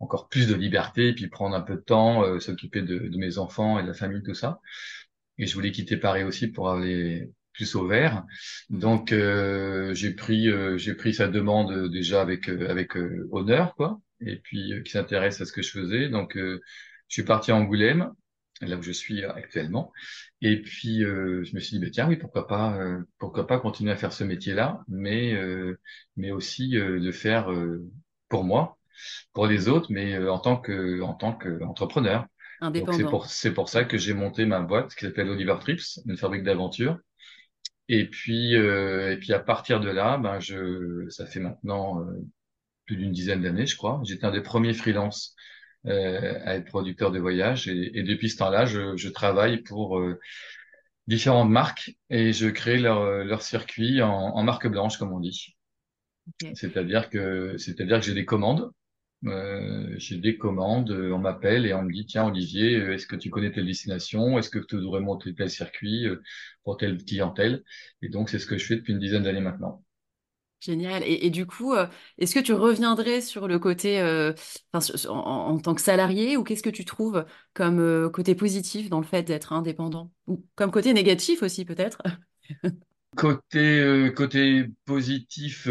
[0.00, 3.18] encore plus de liberté et puis prendre un peu de temps, euh, s'occuper de, de
[3.18, 4.60] mes enfants et de la famille, tout ça.
[5.38, 8.24] Et je voulais quitter Paris aussi pour aller plus au vert.
[8.70, 12.92] Donc j'ai pris j'ai pris sa demande déjà avec avec
[13.32, 14.00] honneur quoi.
[14.20, 16.08] Et puis euh, qui s'intéresse à ce que je faisais.
[16.08, 16.60] Donc euh,
[17.08, 18.12] je suis parti à Angoulême,
[18.60, 19.92] là où je suis actuellement.
[20.42, 23.58] Et puis euh, je me suis dit bah, tiens oui pourquoi pas euh, pourquoi pas
[23.60, 25.78] continuer à faire ce métier-là, mais euh,
[26.16, 27.84] mais aussi euh, le faire euh,
[28.28, 28.78] pour moi,
[29.32, 32.26] pour les autres, mais euh, en tant que en tant qu'entrepreneur.
[32.92, 36.16] C'est pour c'est pour ça que j'ai monté ma boîte qui s'appelle Oliver Trips, une
[36.16, 36.98] fabrique d'aventure.
[37.88, 42.20] Et puis euh, et puis à partir de là, ben je ça fait maintenant euh,
[42.86, 44.00] plus d'une dizaine d'années, je crois.
[44.04, 45.34] J'étais un des premiers freelances
[45.86, 49.98] euh, à être producteur de voyage et, et depuis ce temps-là, je, je travaille pour
[49.98, 50.20] euh,
[51.08, 55.56] différentes marques et je crée leur leur circuit en, en marque blanche comme on dit.
[56.52, 58.70] C'est-à-dire que c'est-à-dire que j'ai des commandes
[59.26, 63.30] Euh, j'ai des commandes, on m'appelle et on me dit, tiens Olivier, est-ce que tu
[63.30, 64.38] connais telle destination?
[64.38, 66.06] Est-ce que tu devrais monter tel circuit
[66.64, 67.64] pour telle clientèle?
[68.02, 69.84] Et donc c'est ce que je fais depuis une dizaine d'années maintenant.
[70.60, 71.02] Génial.
[71.04, 71.86] Et, du coup, euh,
[72.18, 74.32] est-ce que tu reviendrais sur le côté, euh,
[75.08, 79.06] en, tant que salarié, ou qu'est-ce que tu trouves comme euh, côté positif dans le
[79.06, 80.10] fait d'être indépendant?
[80.26, 82.02] Ou comme côté négatif aussi, peut-être?
[83.16, 85.68] Côté, côté positif,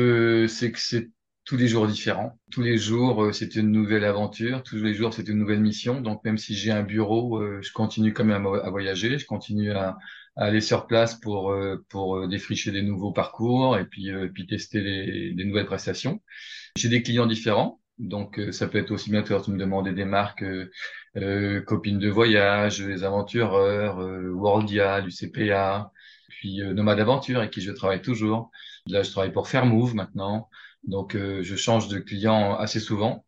[0.48, 1.12] c'est que c'est
[1.44, 2.40] tous les jours différent.
[2.50, 4.64] Tous les jours, c'est une nouvelle aventure.
[4.64, 6.02] Tous les jours, c'est une nouvelle mission.
[6.02, 9.20] Donc, même si j'ai un bureau, je continue quand même à, voyager.
[9.20, 9.96] Je continue à
[10.36, 14.48] aller sur place pour, euh, pour euh, défricher des nouveaux parcours et puis, euh, puis
[14.48, 16.22] tester les, les nouvelles prestations.
[16.76, 17.80] J'ai des clients différents.
[17.98, 20.44] Donc, ça peut être aussi bien que tu me demander des marques
[21.16, 25.92] euh, copines de voyage, les aventureurs, euh, Worldia, l'UCPA,
[26.28, 28.52] puis euh, Nomade Aventure avec qui je travaille toujours.
[28.88, 30.50] Là, je travaille pour Fairmove maintenant.
[30.84, 33.26] Donc, je change de client assez souvent.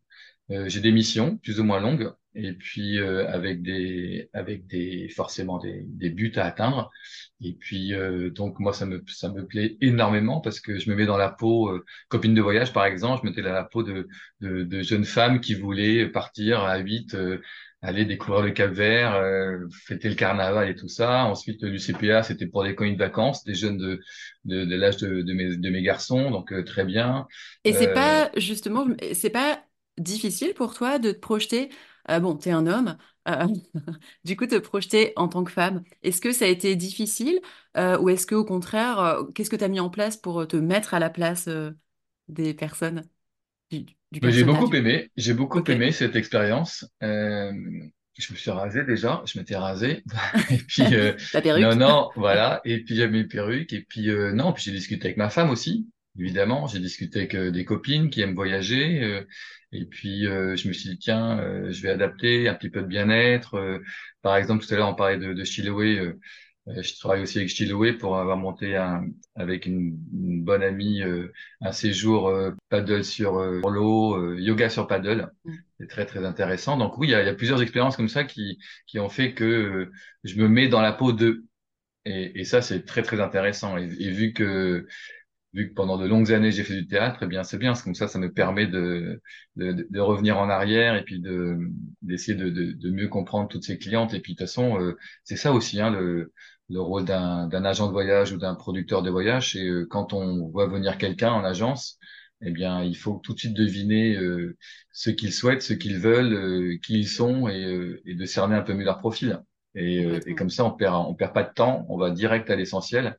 [0.49, 5.57] J'ai des missions plus ou moins longues et puis euh, avec des avec des forcément
[5.59, 6.91] des, des buts à atteindre.
[7.41, 10.95] Et puis euh, donc moi ça me ça me plaît énormément parce que je me
[10.95, 13.63] mets dans la peau euh, copine de voyage par exemple, je me mettais dans la
[13.63, 14.07] peau de
[14.41, 17.39] de, de jeunes femmes qui voulaient partir à 8 euh,
[17.81, 21.25] aller découvrir le Cap-Vert, euh, fêter le carnaval et tout ça.
[21.25, 23.99] Ensuite l'UCPA c'était pour des colonies de vacances, des jeunes de
[24.45, 27.27] de, de l'âge de, de mes de mes garçons, donc euh, très bien.
[27.63, 29.61] Et c'est pas, justement, c'est pas
[29.97, 31.69] difficile pour toi de te projeter,
[32.09, 33.47] euh, bon, t'es un homme, euh,
[34.25, 35.83] du coup, te projeter en tant que femme.
[36.03, 37.39] Est-ce que ça a été difficile,
[37.77, 40.47] euh, ou est-ce que, au contraire, euh, qu'est-ce que tu as mis en place pour
[40.47, 41.49] te mettre à la place,
[42.29, 43.07] des personnes,
[43.71, 46.85] du, du Mais J'ai beaucoup aimé, j'ai beaucoup aimé cette expérience.
[48.17, 50.03] Je me suis rasé déjà, je m'étais rasé.
[50.49, 51.75] Et puis, euh, La non, perruque?
[51.75, 52.61] non, voilà.
[52.65, 53.73] Et puis, j'ai mes perruques.
[53.73, 55.87] Et puis, euh, non, puis j'ai discuté avec ma femme aussi,
[56.19, 56.67] évidemment.
[56.67, 59.03] J'ai discuté avec euh, des copines qui aiment voyager.
[59.03, 59.23] euh,
[59.71, 62.81] et puis, euh, je me suis dit, tiens, euh, je vais adapter un petit peu
[62.81, 63.79] de bien-être.
[64.21, 66.13] par exemple, tout à l'heure, on parlait de, de Chiloé.
[66.67, 71.01] Je travaille aussi avec Chiloé pour avoir monté un, avec une, une bonne amie
[71.61, 72.33] un séjour
[72.69, 75.31] paddle sur, l'eau, yoga sur paddle.
[75.45, 75.53] Mm.
[75.79, 76.77] C'est très très intéressant.
[76.77, 79.09] Donc oui, il y a, il y a plusieurs expériences comme ça qui qui ont
[79.09, 79.89] fait que
[80.23, 81.45] je me mets dans la peau d'eux.
[82.05, 83.77] Et, et ça, c'est très très intéressant.
[83.77, 84.87] Et, et vu que
[85.57, 87.73] vu que pendant de longues années j'ai fait du théâtre, eh bien c'est bien.
[87.75, 89.21] Comme ça, ça me permet de,
[89.57, 91.57] de de revenir en arrière et puis de
[92.01, 94.13] d'essayer de, de de mieux comprendre toutes ces clientes.
[94.13, 96.33] Et puis de toute façon, euh, c'est ça aussi, hein, le
[96.69, 100.13] le rôle d'un d'un agent de voyage ou d'un producteur de voyage, c'est euh, quand
[100.13, 101.99] on voit venir quelqu'un en agence,
[102.41, 104.57] eh bien il faut tout de suite deviner euh,
[104.91, 108.55] ce qu'ils souhaitent, ce qu'ils veulent, euh, qui ils sont et, euh, et de cerner
[108.55, 109.41] un peu mieux leur profil.
[109.75, 112.49] Et, euh, et comme ça, on perd on perd pas de temps, on va direct
[112.49, 113.17] à l'essentiel.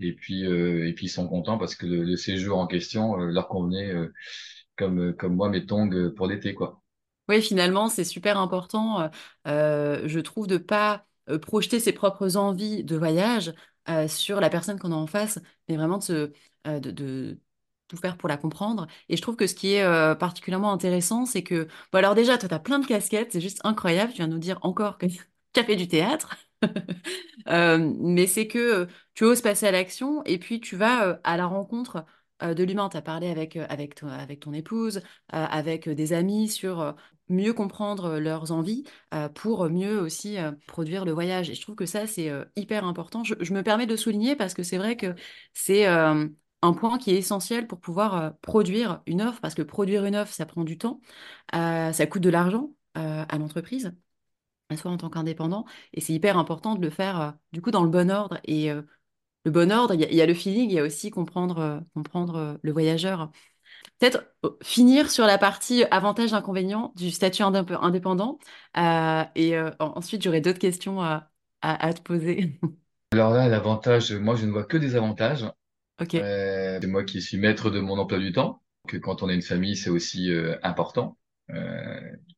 [0.00, 3.20] Et puis, euh, et puis ils sont contents parce que le, le séjour en question
[3.20, 4.12] euh, leur convenait euh,
[4.76, 6.82] comme, comme moi mes tongs pour l'été, quoi.
[7.28, 9.08] Oui, finalement, c'est super important,
[9.44, 11.06] je trouve, de pas
[11.42, 13.52] projeter ses propres envies de voyage
[14.08, 16.32] sur la personne qu'on a en face, mais vraiment de,
[16.64, 17.38] de,
[17.86, 18.88] tout faire pour la comprendre.
[19.08, 22.48] Et je trouve que ce qui est particulièrement intéressant, c'est que, bon, alors déjà, toi,
[22.48, 25.06] tu as plein de casquettes, c'est juste incroyable, tu viens nous dire encore que
[25.52, 26.36] tu as fait du théâtre.
[27.46, 32.04] Mais c'est que tu oses passer à l'action et puis tu vas à la rencontre
[32.42, 32.88] de l'humain.
[32.88, 33.58] Tu as parlé avec,
[34.40, 36.94] ton épouse, avec des amis sur
[37.28, 38.84] mieux comprendre leurs envies
[39.34, 41.50] pour mieux aussi produire le voyage.
[41.50, 43.24] Et je trouve que ça, c'est hyper important.
[43.24, 45.14] Je, je me permets de souligner parce que c'est vrai que
[45.52, 50.16] c'est un point qui est essentiel pour pouvoir produire une offre, parce que produire une
[50.16, 51.00] offre, ça prend du temps,
[51.52, 53.92] ça coûte de l'argent à l'entreprise
[54.76, 55.64] soit en tant qu'indépendant.
[55.94, 58.38] Et c'est hyper important de le faire euh, du coup dans le bon ordre.
[58.44, 58.82] Et euh,
[59.44, 61.10] le bon ordre, il y, a il y a le feeling, il y a aussi
[61.10, 63.30] comprendre, euh, comprendre le voyageur.
[63.98, 64.24] Peut-être
[64.62, 68.38] finir sur la partie avantages-inconvénients du statut indép- indépendant.
[69.36, 71.30] Et en- ensuite, j'aurai d'autres questions à,
[71.62, 72.60] à, à te poser.
[73.12, 75.46] Alors là, l'avantage, moi je ne vois que des avantages.
[75.98, 76.14] Ok.
[76.80, 79.42] C'est moi qui suis maître de mon emploi du temps, que quand on a une
[79.42, 80.30] famille, c'est aussi
[80.62, 81.18] important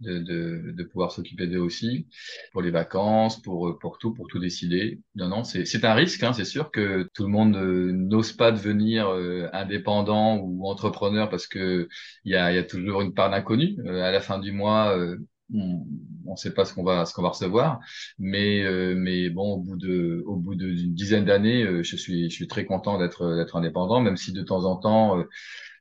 [0.01, 2.07] de, de, de pouvoir s'occuper d'eux aussi,
[2.53, 5.01] pour les vacances, pour, euh, pour tout, pour tout décider.
[5.15, 8.53] Non, non, c'est, un risque, hein, c'est sûr que tout le monde euh, n'ose pas
[8.53, 11.89] devenir euh, indépendant ou entrepreneur parce que
[12.25, 13.77] il y a, y a toujours une part d'inconnu.
[13.87, 15.17] Euh, à la fin du mois, euh,
[15.55, 15.85] on
[16.33, 17.81] ne sait pas ce qu'on va, ce qu'on va recevoir.
[18.19, 22.31] Mais, euh, mais bon, au bout de, au bout d'une dizaine d'années, euh, je suis,
[22.31, 25.25] je suis très content d'être, d'être indépendant, même si de temps en temps, euh,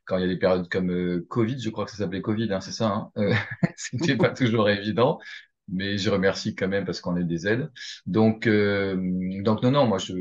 [0.04, 2.52] quand il y a des périodes comme euh, Covid, je crois que ça s'appelait Covid,
[2.52, 3.34] hein, c'est ça, hein, euh,
[3.76, 5.18] c'était pas toujours évident,
[5.68, 7.70] mais je remercie quand même parce qu'on a des aides.
[8.06, 8.96] Donc, euh,
[9.42, 10.14] donc non, non, moi je,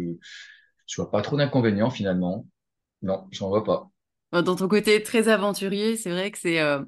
[0.87, 2.47] je vois pas trop d'inconvénients finalement.
[3.01, 3.89] Non, j'en vois pas.
[4.31, 6.83] Dans ton côté très aventurier, c'est vrai que c'est euh,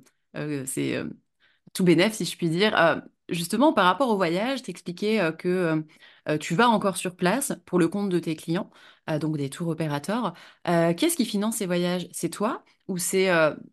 [0.65, 1.03] c'est
[1.73, 2.75] tout bénef, si je puis dire.
[3.34, 5.84] Justement, par rapport au voyage, t'expliquais euh, que
[6.30, 8.69] euh, tu vas encore sur place pour le compte de tes clients,
[9.10, 10.34] euh, donc des tours opérateurs.
[10.65, 12.08] Qu'est-ce qui finance ces voyages?
[12.12, 13.30] C'est toi ou c'est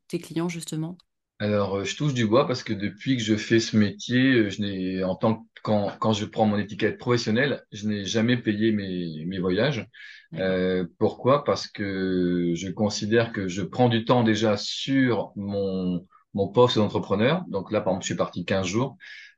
[0.09, 0.97] tes clients, justement?
[1.39, 4.51] Alors, euh, je touche du bois parce que depuis que je fais ce métier, euh,
[4.51, 8.37] je n'ai, en tant que, quand, quand je prends mon étiquette professionnelle, je n'ai jamais
[8.37, 9.87] payé mes, mes voyages.
[10.33, 10.61] D'accord.
[10.61, 11.45] Euh, pourquoi?
[11.45, 17.43] Parce que je considère que je prends du temps déjà sur mon, mon poste d'entrepreneur.
[17.49, 18.97] Donc là, par exemple, je suis parti 15 jours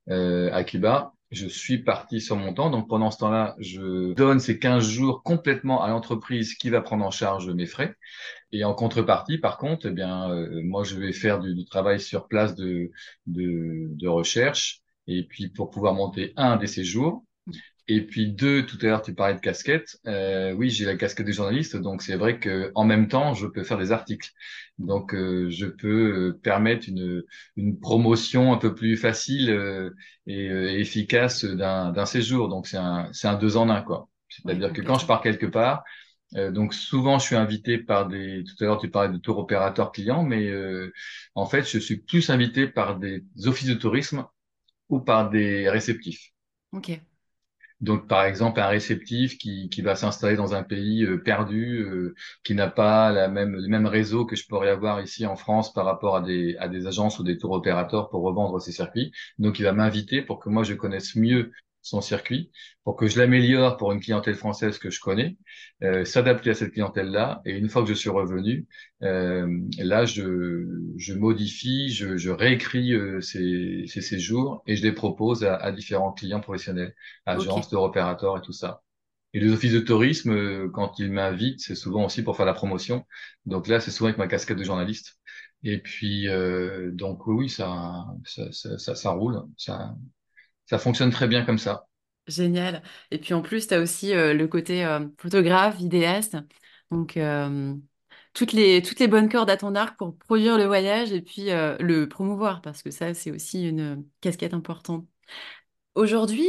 [0.09, 1.15] à Cuba.
[1.31, 2.71] Je suis parti sur mon temps.
[2.71, 7.05] Donc pendant ce temps-là, je donne ces 15 jours complètement à l'entreprise qui va prendre
[7.07, 7.95] en charge mes frais.
[8.53, 12.01] Et en contrepartie, par contre, eh bien, euh, moi, je vais faire du, du travail
[12.01, 12.91] sur place de,
[13.27, 14.83] de, de recherche.
[15.07, 17.25] Et puis pour pouvoir monter un des séjours.
[17.89, 19.97] Et puis deux, tout à l'heure, tu parlais de casquette.
[20.07, 23.47] Euh, oui, j'ai la casquette de journaliste, donc c'est vrai que en même temps, je
[23.47, 24.31] peux faire des articles.
[24.79, 27.23] Donc, euh, je peux euh, permettre une,
[27.57, 29.91] une promotion un peu plus facile euh,
[30.27, 32.49] et euh, efficace d'un séjour.
[32.49, 34.09] Donc, c'est un c'est un deux en un, quoi.
[34.45, 35.83] Oui, C'est-à-dire que quand je pars quelque part,
[36.37, 38.45] euh, donc souvent je suis invité par des.
[38.45, 40.93] Tout à l'heure, tu parlais de tour opérateur client, mais euh,
[41.35, 44.25] en fait, je suis plus invité par des offices de tourisme
[44.91, 46.33] ou par des réceptifs.
[46.73, 47.03] Ok.
[47.83, 52.15] Donc, par exemple, un réceptif qui, qui va s'installer dans un pays euh, perdu, euh,
[52.45, 55.73] qui n'a pas la même, le même réseau que je pourrais avoir ici en France
[55.73, 59.13] par rapport à des, à des agences ou des tours opérateurs pour revendre ses circuits.
[59.39, 62.51] Donc, il va m'inviter pour que moi, je connaisse mieux son circuit,
[62.85, 65.37] pour que je l'améliore pour une clientèle française que je connais,
[65.83, 67.43] euh, s'adapter à cette clientèle-là.
[67.45, 68.67] Et une fois que je suis revenu,
[69.03, 69.47] euh,
[69.79, 70.65] là, je,
[70.97, 75.73] je modifie, je, je réécris euh, ces, ces séjours et je les propose à, à
[75.73, 76.95] différents clients professionnels
[77.27, 78.83] agences, tour opérateurs et tout ça.
[79.35, 82.53] Et les offices de tourisme, euh, quand ils m'invitent, c'est souvent aussi pour faire la
[82.55, 83.05] promotion.
[83.47, 85.19] Donc là, c'est souvent avec ma casquette de journaliste.
[85.65, 89.95] Et puis, euh, donc oui, oui, ça, ça, ça, ça, ça roule, ça,
[90.67, 91.87] ça fonctionne très bien comme ça.
[92.29, 92.83] Génial.
[93.11, 96.37] Et puis en plus, tu as aussi euh, le côté euh, photographe, vidéaste.
[96.91, 97.75] Donc, euh,
[98.35, 102.63] toutes les, bonnes cordes à ton arc pour produire le voyage et puis le promouvoir,
[102.63, 105.07] parce que ça, c'est aussi une casquette importante.
[105.95, 106.49] Aujourd'hui,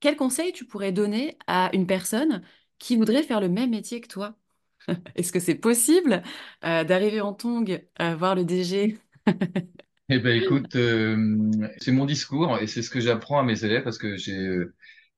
[0.00, 2.42] quel conseil tu pourrais donner à une personne
[2.78, 4.36] qui voudrait faire le même métier que toi?
[5.14, 6.22] Est-ce que c'est possible
[6.62, 8.98] d'arriver en tongs, euh, voir le DG?
[10.10, 13.82] Eh ben, écoute, euh, c'est mon discours et c'est ce que j'apprends à mes élèves
[13.84, 14.74] parce que j'ai euh,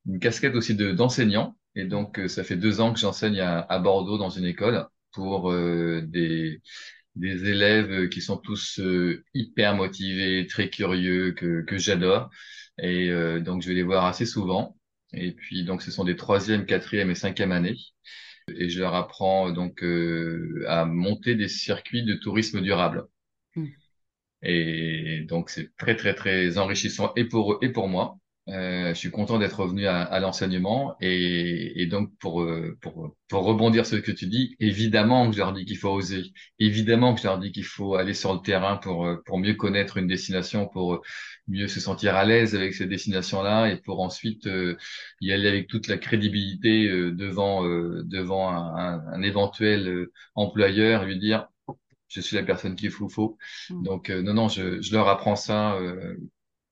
[0.06, 3.60] une casquette aussi de d'enseignant et donc euh, ça fait deux ans que j'enseigne à,
[3.60, 6.60] à Bordeaux dans une école pour euh, des
[7.16, 8.80] des élèves qui sont tous
[9.34, 12.30] hyper motivés, très curieux, que, que j'adore.
[12.78, 13.10] Et
[13.42, 14.78] donc, je vais les voir assez souvent.
[15.12, 17.76] Et puis, donc, ce sont des troisième, quatrième et cinquième années.
[18.56, 19.82] Et je leur apprends donc
[20.68, 23.06] à monter des circuits de tourisme durable.
[23.56, 23.66] Hmm.
[24.42, 28.16] Et donc, c'est très, très, très enrichissant et pour eux et pour moi.
[28.48, 33.14] Euh, je suis content d'être revenu à, à l'enseignement et, et donc pour, euh, pour,
[33.28, 36.22] pour rebondir sur ce que tu dis, évidemment que je leur dis qu'il faut oser,
[36.58, 39.54] évidemment que je leur dis qu'il faut aller sur le terrain pour, euh, pour mieux
[39.54, 41.00] connaître une destination, pour euh,
[41.48, 44.76] mieux se sentir à l'aise avec cette destination-là et pour ensuite euh,
[45.20, 51.18] y aller avec toute la crédibilité euh, devant, devant un, un, un éventuel employeur, lui
[51.18, 51.46] dire
[52.10, 53.38] je suis la personne qu'il faut, faut.
[53.68, 53.82] Hmm.
[53.84, 56.16] Donc, euh, non, non, je, je leur apprends ça euh,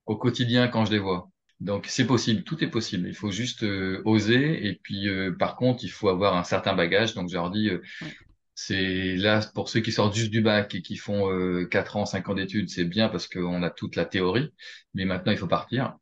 [0.07, 1.31] au quotidien quand je les vois.
[1.61, 3.09] Donc, c'est possible, tout est possible.
[3.09, 4.67] Il faut juste euh, oser.
[4.69, 7.15] Et puis, euh, par contre, il faut avoir un certain bagage.
[7.15, 8.19] Donc, je leur dis, euh, Ouais.
[8.55, 12.07] c'est là, pour ceux qui sortent juste du bac et qui font euh, 4 ans,
[12.07, 14.51] 5 ans d'études, c'est bien parce qu'on a toute la théorie.
[14.95, 15.97] Mais maintenant, il faut partir.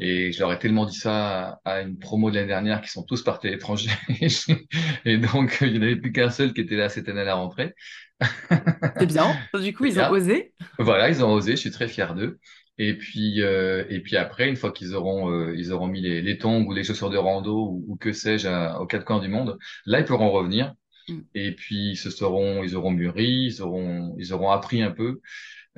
[0.00, 2.88] Et je leur ai tellement dit ça à, à une promo de l'année dernière qui
[2.90, 3.90] sont tous partis à l'étranger.
[5.04, 7.24] Et donc, il n'y en avait plus qu'un seul qui était là cette année à
[7.24, 7.74] la rentrée.
[8.98, 9.34] C'est bien.
[9.60, 10.52] Du coup, ils ont osé.
[10.78, 12.38] Voilà, ils ont osé, je suis très fier d'eux.
[12.78, 16.22] Et puis, euh, et puis après, une fois qu'ils auront, euh, ils auront mis les,
[16.22, 19.28] les tongs ou les chaussures de rando ou, ou que sais-je aux quatre coins du
[19.28, 20.74] monde, là, ils pourront revenir.
[21.08, 21.20] Hmm.
[21.34, 25.20] Et puis, ils se seront, ils auront mûri, ils auront, ils auront appris un peu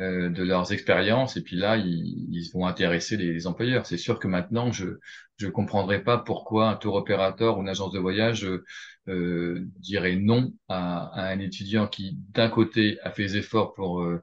[0.00, 1.36] euh, de leurs expériences.
[1.36, 3.86] Et puis là, ils, ils vont intéresser les, les employeurs.
[3.86, 4.98] C'est sûr que maintenant, je
[5.42, 8.64] je comprendrai pas pourquoi un tour opérateur ou une agence de voyage euh,
[9.08, 14.00] euh, dirait non à, à un étudiant qui, d'un côté, a fait des efforts pour
[14.02, 14.22] euh,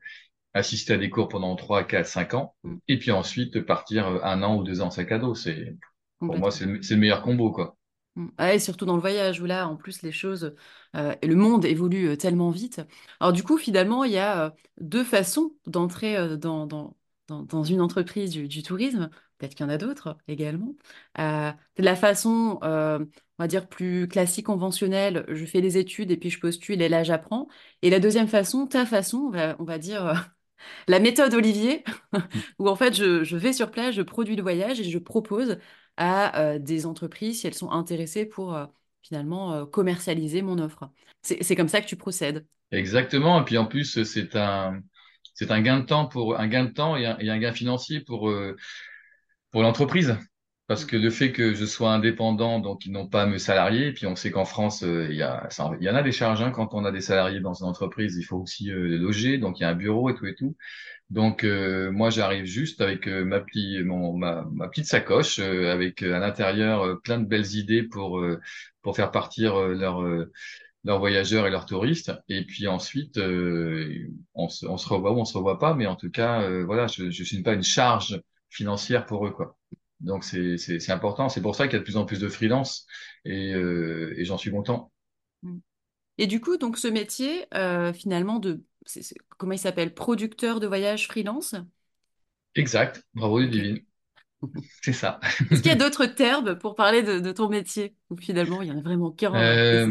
[0.53, 2.79] assister à des cours pendant 3, 4, 5 ans, Hmm.
[2.88, 5.36] et puis ensuite partir un an ou deux ans en sac à dos.
[5.36, 5.77] C'est,
[6.25, 7.77] pour moi, c'est le, meilleur combo, quoi.
[8.15, 8.27] Mm.
[8.39, 10.55] Ouais, et surtout dans le voyage où là, en plus, les choses
[10.95, 12.82] euh, le monde évolue tellement vite.
[13.19, 16.95] Alors du coup, finalement, il y a deux façons d'entrer dans, dans,
[17.27, 19.10] dans, dans une entreprise du, du tourisme.
[19.39, 20.75] Peut-être qu'il y en a d'autres également.
[21.17, 26.17] Euh, la façon, euh, on va dire, plus classique, conventionnelle, je fais des études et
[26.17, 27.48] puis je postule et là, j'apprends.
[27.81, 30.13] Et la deuxième façon, ta façon, on va, on va dire,
[30.87, 31.83] La méthode Olivier,
[32.60, 35.58] où en fait je, je, vais sur place, je produis le voyage et je propose
[35.98, 38.65] à euh, des entreprises si elles sont intéressées pour euh,
[39.02, 40.90] finalement euh, commercialiser mon offre.
[41.21, 42.46] C'est comme ça que tu procèdes.
[42.71, 43.42] Exactement.
[43.42, 44.81] Et puis en plus, c'est un,
[45.33, 47.52] c'est un gain de temps pour un gain de temps et un, et un gain
[47.52, 48.31] financier pour
[49.52, 50.17] pour l'entreprise.
[50.67, 53.87] Parce que le fait que je sois indépendant, donc ils n'ont pas à me salarier,
[53.87, 56.43] et puis on sait qu'en France, il y, a, il y en a des charges
[56.43, 59.60] hein, quand on a des salariés dans une entreprise, il faut aussi les loger, donc
[59.60, 60.56] il y a un bureau et tout et tout.
[61.10, 65.71] Donc euh, moi j'arrive juste avec euh, ma, petite, mon, ma, ma, petite sacoche euh,
[65.73, 68.23] avec à l'intérieur plein de belles idées pour
[68.83, 70.04] pour faire partir leurs
[70.83, 72.12] leurs voyageurs et leurs touristes.
[72.29, 73.19] Et puis ensuite
[74.35, 76.87] on se, on se revoit ou on se revoit pas, mais en tout cas voilà
[76.87, 79.58] je je suis pas une charge financière pour eux quoi.
[80.00, 81.29] Donc c'est important.
[81.29, 82.85] C'est pour ça qu'il y a de plus en plus de freelance
[83.25, 84.91] et et j'en suis content.
[86.17, 87.47] Et du coup donc ce métier
[87.93, 88.63] finalement de
[89.37, 89.93] comment il s'appelle?
[89.93, 91.56] Producteur de voyage freelance?
[92.56, 93.79] Exact, bravo Ludivine.
[94.81, 95.19] C'est ça.
[95.52, 97.95] Est-ce qu'il y a d'autres termes pour parler de, ton métier?
[98.10, 99.85] Ou finalement, il y en a vraiment qu'un euh,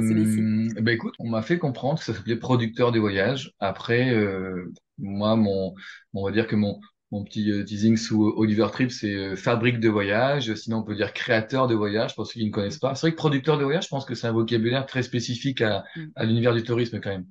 [0.81, 3.55] ben écoute, on m'a fait comprendre que ça s'appelait producteur de voyage.
[3.59, 5.75] Après, euh, moi, mon,
[6.15, 6.81] on va dire que mon,
[7.11, 10.55] mon petit euh, teasing sous Oliver Trip, c'est euh, fabrique de voyage.
[10.55, 12.95] Sinon, on peut dire créateur de voyage pour ceux qui ne connaissent pas.
[12.95, 15.85] C'est vrai que producteur de voyage, je pense que c'est un vocabulaire très spécifique à,
[15.97, 16.07] mm.
[16.17, 17.27] à l'univers du tourisme quand même.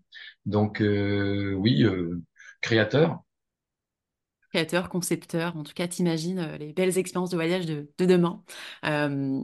[0.45, 2.21] Donc, euh, oui, euh,
[2.61, 3.19] créateur.
[4.51, 8.43] Créateur, concepteur, en tout cas, t'imagines les belles expériences de voyage de, de demain.
[8.85, 9.43] Euh,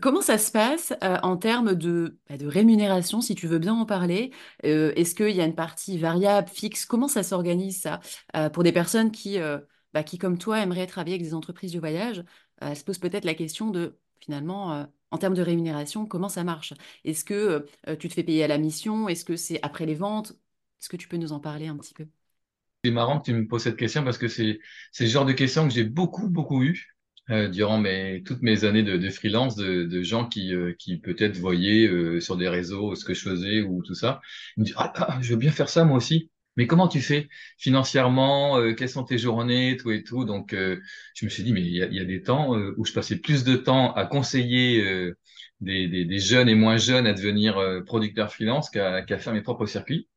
[0.00, 3.74] Comment ça se passe euh, en termes de, bah, de, rémunération, si tu veux bien
[3.74, 4.32] en parler?
[4.64, 6.84] Euh, Est-ce qu'il y a une partie variable, fixe?
[6.84, 8.00] Comment ça s'organise ça?
[8.34, 9.38] Euh, pour des personnes qui,
[9.94, 12.24] bah, qui, comme toi, aimeraient travailler avec des entreprises de voyage
[12.74, 16.72] se pose peut-être la question de, finalement, en termes de rémunération, comment ça marche?
[17.04, 17.66] Est-ce que
[17.98, 19.10] tu te fais payer à la mission?
[19.10, 20.32] Est-ce que c'est après les ventes?
[20.80, 22.06] Est-ce que tu peux nous en parler un petit peu?
[22.82, 24.58] C'est marrant que tu me poses cette question parce que c'est
[25.00, 26.95] le genre de question que j'ai beaucoup, beaucoup eu
[27.30, 30.96] euh, durant mes, toutes mes années de, de freelance, de, de, gens qui, euh, qui
[30.98, 34.20] peut-être voyaient euh, sur des réseaux ce que je faisais ou tout ça.
[34.56, 36.30] Ils me disent ah, ah, je veux bien faire ça moi aussi.
[36.56, 40.24] Mais comment tu fais financièrement Quelles sont tes journées, tout et tout?
[40.24, 42.92] Donc, je me suis dit mais il y a, y a, des temps où je
[42.94, 44.82] passais plus de temps à conseiller
[45.60, 49.42] des, des, des, jeunes et moins jeunes à devenir producteurs freelance qu'à qu'à faire mes
[49.42, 50.08] propres circuits.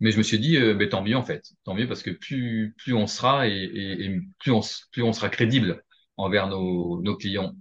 [0.00, 2.10] Mais je me suis dit, euh, ben, tant mieux en fait, tant mieux parce que
[2.10, 4.60] plus plus on sera et, et, et plus on
[4.92, 5.82] plus on sera crédible
[6.16, 7.54] envers nos, nos clients.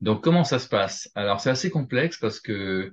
[0.00, 1.10] Donc comment ça se passe?
[1.14, 2.92] Alors c'est assez complexe parce que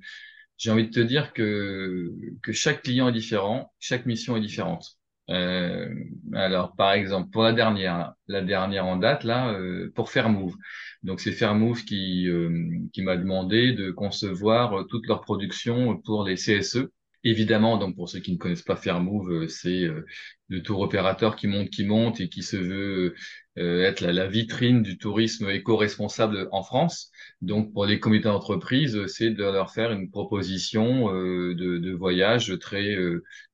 [0.58, 2.12] j'ai envie de te dire que
[2.44, 4.98] que chaque client est différent, chaque mission est différente.
[5.32, 5.90] Euh,
[6.34, 10.56] alors par exemple pour la dernière, la dernière en date là, euh, pour Fairmove.
[11.04, 16.38] Donc c'est Fairmove qui euh, qui m'a demandé de concevoir toute leur production pour les
[16.38, 16.90] CSE,
[17.26, 20.06] Évidemment, donc pour ceux qui ne connaissent pas Fairmove, euh, c'est euh,
[20.48, 23.16] le tour opérateur qui monte, qui monte et qui se veut
[23.58, 27.12] euh, être la, vitrine du tourisme éco-responsable en France.
[27.42, 32.96] Donc pour les comités d'entreprise, c'est de leur faire une proposition de, voyage très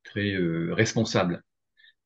[0.03, 0.35] très
[0.71, 1.41] responsable.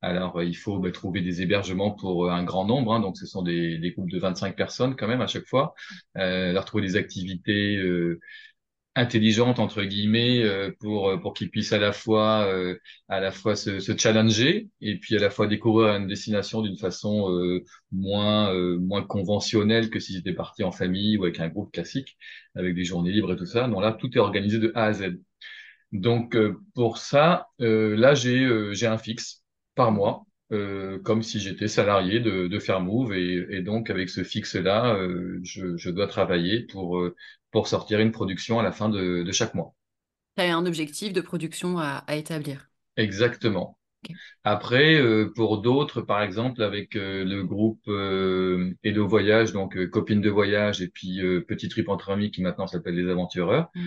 [0.06, 3.42] Alors, il faut bah, trouver des hébergements pour un grand nombre, hein, donc ce sont
[3.42, 5.74] des, des, groupes de 25 personnes quand même à chaque fois,
[6.18, 8.20] euh, leur trouver des activités euh,
[8.96, 12.80] intelligente entre guillemets euh, pour euh, pour qu'ils puissent à la fois euh,
[13.10, 16.78] à la fois se, se, challenger et puis à la fois découvrir une destination d'une
[16.78, 17.30] façon
[17.92, 22.18] moins moins conventionnelle que s'ils étaient partis en famille ou avec un groupe classique
[22.56, 23.68] avec des journées libres et tout ça.
[23.68, 25.18] Non là tout est organisé de A à Z.
[25.92, 26.38] Donc
[26.74, 29.44] pour ça là j'ai j'ai un fixe
[29.76, 34.24] par mois euh, comme si j'étais salarié de, de Fairmove et, et, donc avec ce
[34.24, 37.16] fixe-là, euh, je, je, dois travailler pour, euh,
[37.52, 39.74] pour sortir une production à la fin de, de chaque mois.
[40.38, 42.70] Tu as un objectif de production à, à établir.
[42.96, 43.80] Exactement.
[44.44, 50.80] Après, euh, pour d'autres, par exemple, avec le groupe Hello Voyage, donc Copines de Voyage
[50.82, 53.86] et puis Petit Trip entre amis qui maintenant s'appelle Les Aventureurs, mm.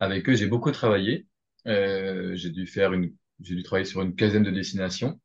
[0.00, 1.26] avec eux, j'ai beaucoup travaillé.
[1.66, 5.20] j'ai dû faire une, j'ai dû travailler sur une quinzaine de destinations.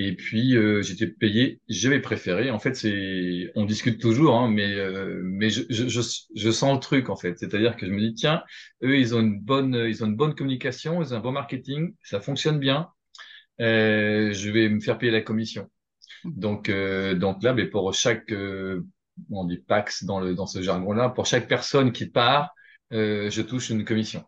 [0.00, 2.52] Et puis euh, j'étais payé, j'avais préféré.
[2.52, 5.88] En fait, c'est, on discute toujours, hein, mais euh, mais je, je,
[6.36, 7.36] je, sens le truc en fait.
[7.36, 8.44] C'est-à-dire que je me dis tiens,
[8.84, 11.94] eux ils ont une bonne, ils ont une bonne communication, ils ont un bon marketing,
[12.04, 12.90] ça fonctionne bien.
[13.60, 15.68] Euh, je vais me faire payer la commission.
[16.24, 18.32] Donc euh, donc là, mais pour chaque,
[19.30, 22.54] on dit pax dans le dans ce jargon-là, pour chaque personne qui part,
[22.92, 24.24] je touche une commission.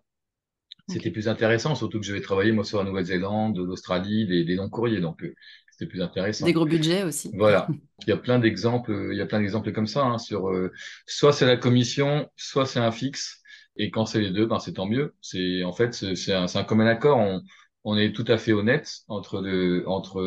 [0.93, 4.55] C'était plus intéressant, surtout que je vais travailler moi sur la Nouvelle-Zélande, l'Australie, les, les
[4.57, 5.34] longs courriers, donc euh,
[5.70, 6.47] c'était plus intéressant.
[6.47, 7.30] Des gros budgets aussi.
[7.32, 7.68] Voilà,
[8.07, 10.72] il y a plein d'exemples, il y a plein d'exemples comme ça hein, sur euh,
[11.07, 13.41] soit c'est la commission, soit c'est un fixe,
[13.76, 15.14] et quand c'est les deux, ben c'est tant mieux.
[15.20, 17.18] C'est en fait c'est un, un commun accord.
[17.18, 17.43] On,
[17.84, 20.22] on est tout à fait honnête entre le, entre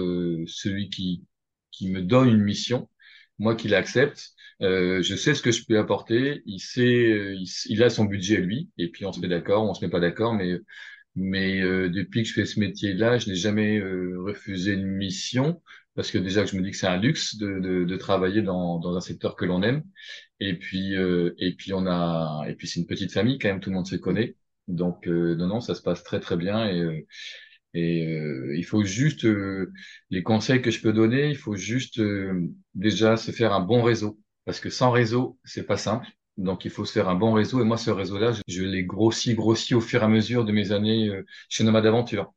[0.47, 1.23] celui qui
[1.71, 2.89] qui me donne une mission,
[3.39, 4.31] moi qui l'accepte.
[4.63, 6.41] Euh, je sais ce que je peux apporter.
[6.45, 7.35] Il sait,
[7.67, 9.99] il, a son budget lui, et puis on se met d'accord, on se met pas
[9.99, 10.57] d'accord, mais
[11.15, 15.61] mais euh, depuis que je fais ce métier-là, je n'ai jamais euh, refusé une mission.
[15.95, 18.41] Parce que déjà que je me dis que c'est un luxe de, de, de, travailler
[18.41, 19.83] dans, dans un secteur que l'on aime.
[20.39, 23.59] Et puis euh, et puis on a et puis c'est une petite famille quand même,
[23.59, 24.35] tout le monde se connaît.
[24.67, 26.67] Donc non non, ça se passe très très bien.
[26.67, 27.05] Et
[27.75, 28.03] et
[28.57, 29.27] il faut juste
[30.09, 32.01] les conseils que je peux donner, il faut juste
[32.75, 36.07] déjà se faire un bon réseau parce que sans réseau c'est pas simple.
[36.37, 37.61] Donc, il faut se faire un bon réseau.
[37.61, 40.71] Et moi, ce réseau-là, je, l'ai grossi, grossi au fur et à mesure de mes
[40.71, 42.33] années euh, chez Nomad Aventure.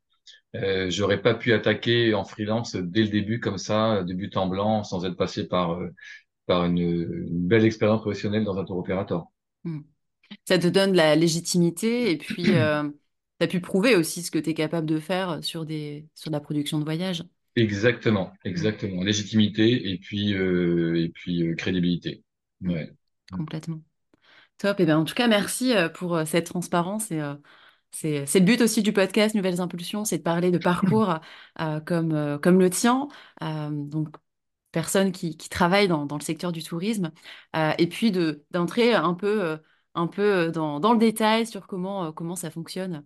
[0.55, 4.47] Euh, j'aurais pas pu attaquer en freelance dès le début comme ça, de but en
[4.47, 5.89] blanc, sans être passé par euh,
[6.49, 9.25] une, belle expérience professionnelle dans un tour opérateur.
[9.63, 9.81] Hmm.
[10.45, 12.83] Ça te donne la légitimité et puis euh,
[13.39, 16.79] tu as pu prouver aussi ce que tu es capable de faire sur la production
[16.79, 17.23] de voyage.
[17.57, 19.03] Exactement, exactement.
[19.03, 22.23] Légitimité et puis et puis crédibilité.
[22.61, 22.91] Ouais.
[23.31, 23.81] Complètement.
[24.57, 24.79] Top.
[24.79, 27.11] Et ben, en tout cas, merci euh, pour euh, cette transparence.
[27.11, 27.35] Et, euh,
[27.91, 31.19] c'est, c'est le but aussi du podcast Nouvelles Impulsions, c'est de parler de parcours
[31.85, 33.07] comme, comme le tien.
[33.41, 34.09] donc,
[34.71, 37.11] personnes qui, qui travaillent dans, dans, le secteur du tourisme.
[37.77, 39.57] et puis de, d'entrer un peu,
[39.95, 43.05] un peu dans, dans, le détail sur comment, comment ça fonctionne.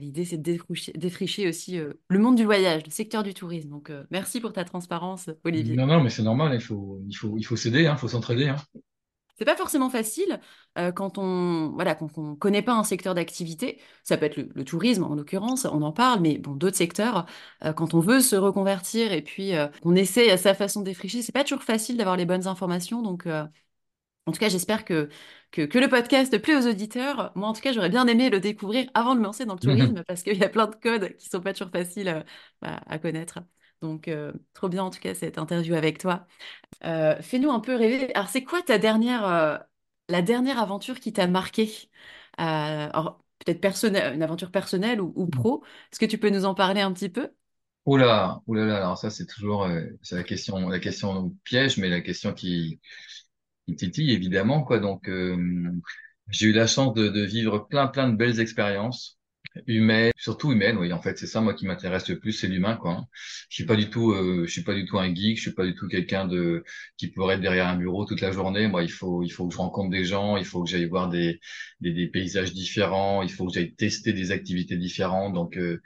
[0.00, 0.58] L'idée, c'est de
[0.96, 3.70] défricher, aussi le monde du voyage, le secteur du tourisme.
[3.70, 5.76] Donc, merci pour ta transparence, Olivier.
[5.76, 8.08] Non, non, mais c'est normal, il faut, il faut, il faut s'aider, il hein, faut
[8.08, 8.48] s'entraider.
[8.48, 8.56] Hein.
[9.42, 10.40] C'est pas forcément facile
[10.78, 13.80] euh, quand on voilà quand on connaît pas un secteur d'activité.
[14.04, 17.26] Ça peut être le, tourisme en l'occurrence, on en parle, mais bon d'autres secteurs.
[17.64, 20.84] Euh, quand on veut se reconvertir et puis euh, on essaie à sa façon de
[20.84, 23.02] défricher, c'est pas toujours facile d'avoir les bonnes informations.
[23.02, 23.26] Donc
[24.26, 25.08] en tout cas, j'espère que,
[25.50, 27.32] que, le podcast plaît aux auditeurs.
[27.34, 29.60] Moi, en tout cas, j'aurais bien aimé le découvrir avant de me lancer dans le
[29.60, 32.24] tourisme parce qu'il y a plein de codes qui sont pas toujours faciles
[32.60, 33.40] bah, à connaître.
[33.80, 34.08] Donc,
[34.54, 36.26] trop bien en tout cas cette interview avec toi.
[36.84, 38.14] Euh, fais-nous un peu rêver.
[38.14, 39.58] Alors, c'est quoi ta dernière, euh,
[40.08, 41.70] la dernière aventure qui t'a marqué
[42.40, 42.88] euh,
[43.38, 45.64] peut-être personnelle, une aventure personnelle ou, pro?
[45.92, 47.30] Est-ce que tu peux nous en parler un petit peu?
[47.84, 52.80] Oula, oula, alors ça c'est toujours la question, la question piège, mais la question qui,
[53.76, 54.78] titille évidemment quoi.
[54.78, 55.10] Donc
[56.28, 59.18] j'ai eu la chance de, de, vivre plein plein de belles expériences
[59.66, 60.92] humaine, surtout humaine, oui.
[60.92, 62.92] En fait, c'est ça moi qui m'intéresse le plus, c'est l'humain, quoi.
[62.92, 63.06] Hein.
[63.48, 65.52] Je suis pas du tout, euh, je suis pas du tout un geek, je suis
[65.54, 66.64] pas du tout quelqu'un de
[66.96, 68.68] qui pourrait être derrière un bureau toute la journée.
[68.68, 71.08] Moi, il faut, il faut que je rencontre des gens, il faut que j'aille voir
[71.08, 71.40] des,
[71.80, 75.34] des, des paysages différents, il faut que j'aille tester des activités différentes.
[75.34, 75.80] Donc, euh,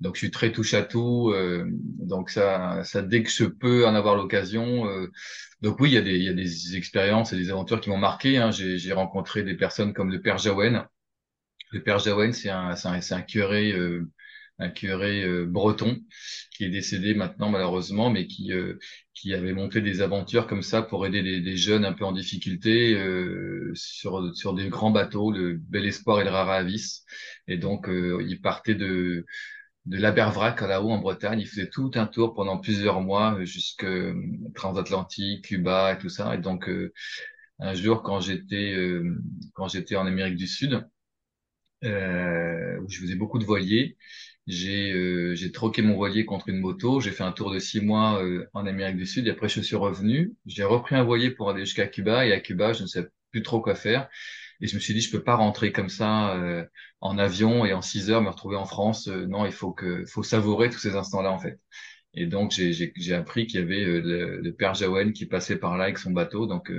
[0.00, 1.30] donc je suis très touche à tout.
[1.34, 4.86] Euh, donc ça, ça dès que je peux en avoir l'occasion.
[5.62, 7.90] donc oui, il y a des, il y a des expériences et des aventures qui
[7.90, 8.38] m'ont marqué.
[8.38, 8.50] Hein.
[8.50, 10.86] J'ai rencontré des personnes comme le père Jaouen
[11.70, 14.10] le père Jaouen, c'est un, c'est un, curé, euh,
[14.58, 16.00] un curé euh, breton
[16.56, 18.78] qui est décédé maintenant malheureusement, mais qui, euh,
[19.14, 22.94] qui avait monté des aventures comme ça pour aider des, jeunes un peu en difficulté
[23.74, 27.04] sur, sur des grands bateaux, le Bel Espoir et le Rara Avis.
[27.46, 29.26] Et donc, il partait de
[29.86, 31.40] de l'Abervrac là-haut en Bretagne.
[31.40, 33.86] Il faisait tout un tour pendant plusieurs mois jusque
[34.54, 36.34] transatlantique, Cuba et tout ça.
[36.34, 36.70] Et donc
[37.58, 38.74] un jour quand j'étais
[39.54, 40.80] quand j'étais en Amérique du Sud, euh,
[41.82, 43.96] où je faisais beaucoup de voiliers.
[44.46, 47.00] J'ai euh, j'ai troqué mon voilier contre une moto.
[47.00, 49.26] J'ai fait un tour de six mois euh, en Amérique du Sud.
[49.26, 50.34] Et après, je suis revenu.
[50.46, 52.26] J'ai repris un voilier pour aller jusqu'à Cuba.
[52.26, 54.08] Et à Cuba, je ne sais plus trop quoi faire.
[54.60, 56.64] Et je me suis dit, je peux pas rentrer comme ça euh,
[57.00, 59.06] en avion et en six heures me retrouver en France.
[59.08, 61.60] non, il faut que faut savourer tous ces instants-là en fait.
[62.14, 65.84] Et donc j'ai appris qu'il y avait le, le, père Jaouen qui passait par là
[65.84, 66.46] avec son bateau.
[66.46, 66.72] Donc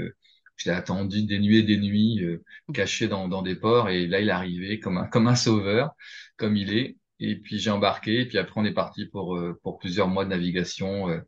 [0.61, 2.43] je l'ai attendu des nuits et des nuits, euh,
[2.73, 5.91] caché dans, dans des ports, et là il est arrivé comme un, comme un sauveur,
[6.37, 6.97] comme il est.
[7.19, 10.25] Et puis j'ai embarqué, et puis après on est parti pour, euh, pour plusieurs mois
[10.25, 11.19] de navigation, euh,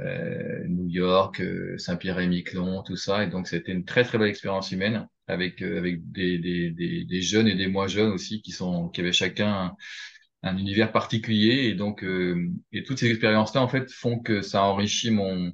[0.00, 1.42] euh New York,
[1.78, 3.24] Saint-Pierre et Miquelon, tout ça.
[3.24, 6.70] Et donc c'était une très très belle expérience humaine avec avec des, des,
[7.04, 9.76] des, jeunes et des moins jeunes aussi qui sont qui avaient chacun
[10.42, 11.68] un, un univers particulier.
[11.68, 12.04] Et donc
[12.72, 15.52] et toutes ces expériences-là en fait font que ça enrichit mon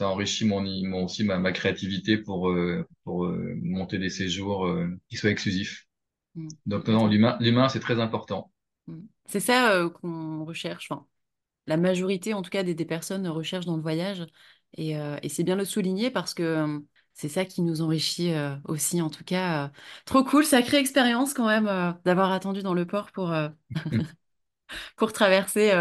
[0.00, 4.64] ça enrichit mon, mon aussi ma, ma, créativité pour euh, pour euh, monter des séjours
[4.66, 5.86] euh, qui soient exclusifs.
[6.34, 6.48] Mm.
[6.64, 8.50] Donc non, l'humain l'humain c'est très important.
[8.86, 9.00] Mm.
[9.26, 10.88] C'est ça qu'on recherche.
[10.90, 11.06] Enfin,
[11.66, 14.26] la majorité en tout cas des, des personnes recherchent dans le voyage
[14.78, 16.80] et, et c'est bien le souligner parce que
[17.12, 18.32] c'est ça qui nous enrichit
[18.64, 19.70] aussi en tout cas.
[20.06, 23.34] trop cool, sacrée expérience quand même d'avoir attendu dans le port pour
[24.96, 25.72] pour traverser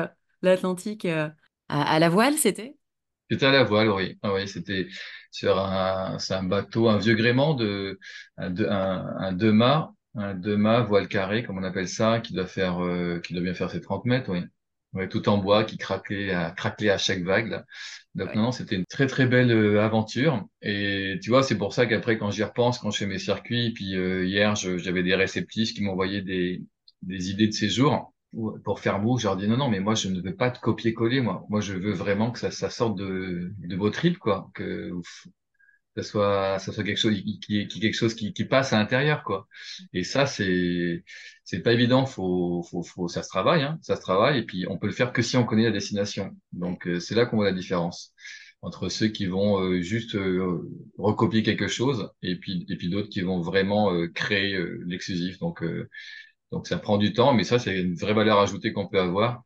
[0.41, 1.34] l'Atlantique à,
[1.70, 2.76] à la voile, c'était
[3.30, 4.17] c'était à la voile, oui.
[4.23, 4.88] Ah, oui, c'était
[5.32, 7.99] sur un, un bateau, un vieux gréement de,
[8.38, 12.84] un, un, deux mâts Un deux-mâts, voile carré, comme on appelle ça, qui doit faire,
[12.84, 14.41] euh, qui doit bien faire ses 30 mètres, oui.
[14.93, 17.63] Ouais, tout en bois, qui craquait à, craquait à chaque vague, là.
[18.15, 20.43] Donc, non, c'était une très, très belle euh, aventure.
[20.63, 23.71] Et tu vois, c'est pour ça qu'après, quand j'y repense, quand je fais mes circuits,
[23.73, 26.63] puis euh, hier, j'avais des réceptifs qui m'envoyaient des,
[27.03, 28.13] des idées de séjour
[28.63, 30.57] pour faire beau, je leur dis non, non, mais moi, je ne veux pas de
[30.59, 31.45] copier-coller, moi.
[31.49, 34.49] Moi, je veux vraiment que ça, ça sorte de, de vos tripes, quoi.
[34.53, 34.91] Que
[35.95, 39.23] ça soit ça soit quelque chose qui, qui, quelque chose qui, qui passe à l'intérieur
[39.23, 39.47] quoi.
[39.93, 41.03] Et ça c'est
[41.43, 42.05] c'est pas évident.
[42.05, 44.93] Faut faut faut ça se travaille hein, ça se travaille et puis on peut le
[44.93, 46.36] faire que si on connaît la destination.
[46.53, 48.13] Donc euh, c'est là qu'on voit la différence
[48.61, 53.09] entre ceux qui vont euh, juste euh, recopier quelque chose et puis et puis d'autres
[53.09, 55.39] qui vont vraiment créer l'exclusif.
[55.39, 55.63] Donc
[56.51, 59.43] donc ça prend du temps mais ça c'est une vraie valeur ajoutée qu'on peut avoir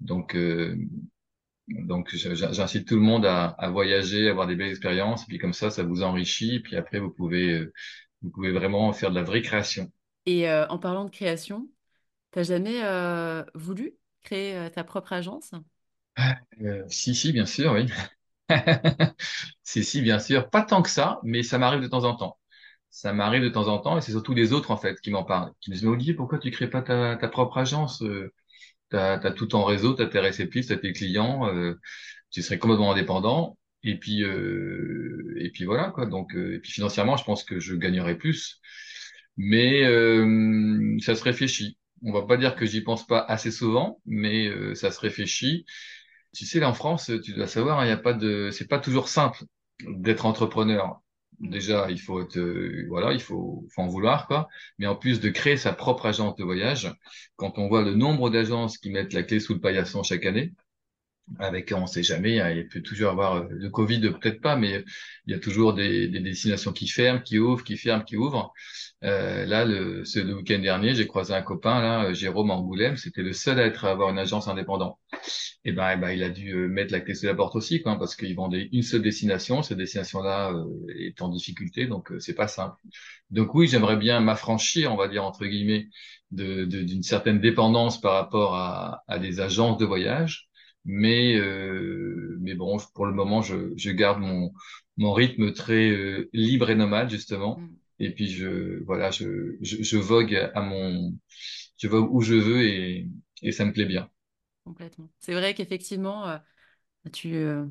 [0.00, 0.36] donc
[1.68, 5.38] donc, j'incite tout le monde à, à, voyager, à avoir des belles expériences, et puis
[5.38, 7.72] comme ça, ça vous enrichit, et puis après, vous pouvez, euh,
[8.22, 9.90] vous pouvez vraiment faire de la vraie création.
[10.24, 11.68] Et euh, en parlant de création,
[12.30, 15.50] t'as jamais euh, voulu créer ta propre agence?
[16.88, 17.86] Si, si, bien sûr, oui.
[19.62, 20.48] si, si, bien sûr.
[20.48, 22.37] Pas tant que ça, mais ça m'arrive de temps en temps.
[22.90, 25.24] Ça m'arrive de temps en temps, et c'est surtout les autres, en fait, qui m'en
[25.24, 25.52] parlent.
[25.60, 28.02] Qui me disent, mais Olivier, pourquoi tu crées pas ta, ta propre agence
[28.90, 31.74] tu as, tout en réseau, tu as tes réceptifs, tu as tes clients, euh,
[32.30, 33.58] tu serais complètement indépendant.
[33.84, 36.06] Et puis, euh, et puis voilà, quoi.
[36.06, 38.60] Donc, euh, et puis financièrement, je pense que je gagnerais plus.
[39.36, 41.78] Mais euh, ça se réfléchit.
[42.02, 45.64] On va pas dire que j'y pense pas assez souvent, mais ça se réfléchit.
[46.34, 48.78] Tu sais, là en France, tu dois savoir, il hein, a pas de, c'est pas
[48.78, 49.44] toujours simple
[49.88, 51.00] d'être entrepreneur
[51.40, 54.48] déjà, il faut euh, voilà, il faut, faut, en vouloir, quoi.
[54.78, 56.94] Mais en plus de créer sa propre agence de voyage,
[57.36, 60.52] quand on voit le nombre d'agences qui mettent la clé sous le paillasson chaque année,
[61.38, 64.84] avec, on sait jamais, hein, il peut toujours avoir euh, le Covid, peut-être pas, mais
[65.26, 68.52] il y a toujours des, des, destinations qui ferment, qui ouvrent, qui ferment, qui ouvrent.
[69.04, 73.32] Euh, là, le, le week-end dernier, j'ai croisé un copain, là, Jérôme Angoulême, c'était le
[73.32, 74.98] seul à être à avoir une agence indépendante.
[75.64, 77.82] Et ben, eh ben, il a dû euh, mettre la clé sous la porte aussi,
[77.82, 79.62] quoi, parce qu'il vendait une seule destination.
[79.62, 80.64] Cette destination-là euh,
[80.98, 82.76] est en difficulté, donc euh, c'est pas simple.
[83.30, 85.88] Donc oui, j'aimerais bien m'affranchir, on va dire entre guillemets,
[86.30, 90.47] de, d'une certaine dépendance par rapport à, à des agences de voyage.
[90.88, 94.52] Mais euh, mais bon, pour le moment, je, je garde mon
[94.98, 97.62] mon rythme très libre et nomade justement.
[97.62, 97.78] Mm.
[98.00, 101.14] Et puis je voilà, je, je, je vogue à mon,
[101.78, 103.08] je vogue où je veux et
[103.42, 104.10] et ça me plaît bien
[104.64, 105.10] complètement.
[105.18, 106.38] C'est vrai qu'effectivement, euh,
[107.12, 107.66] tu euh,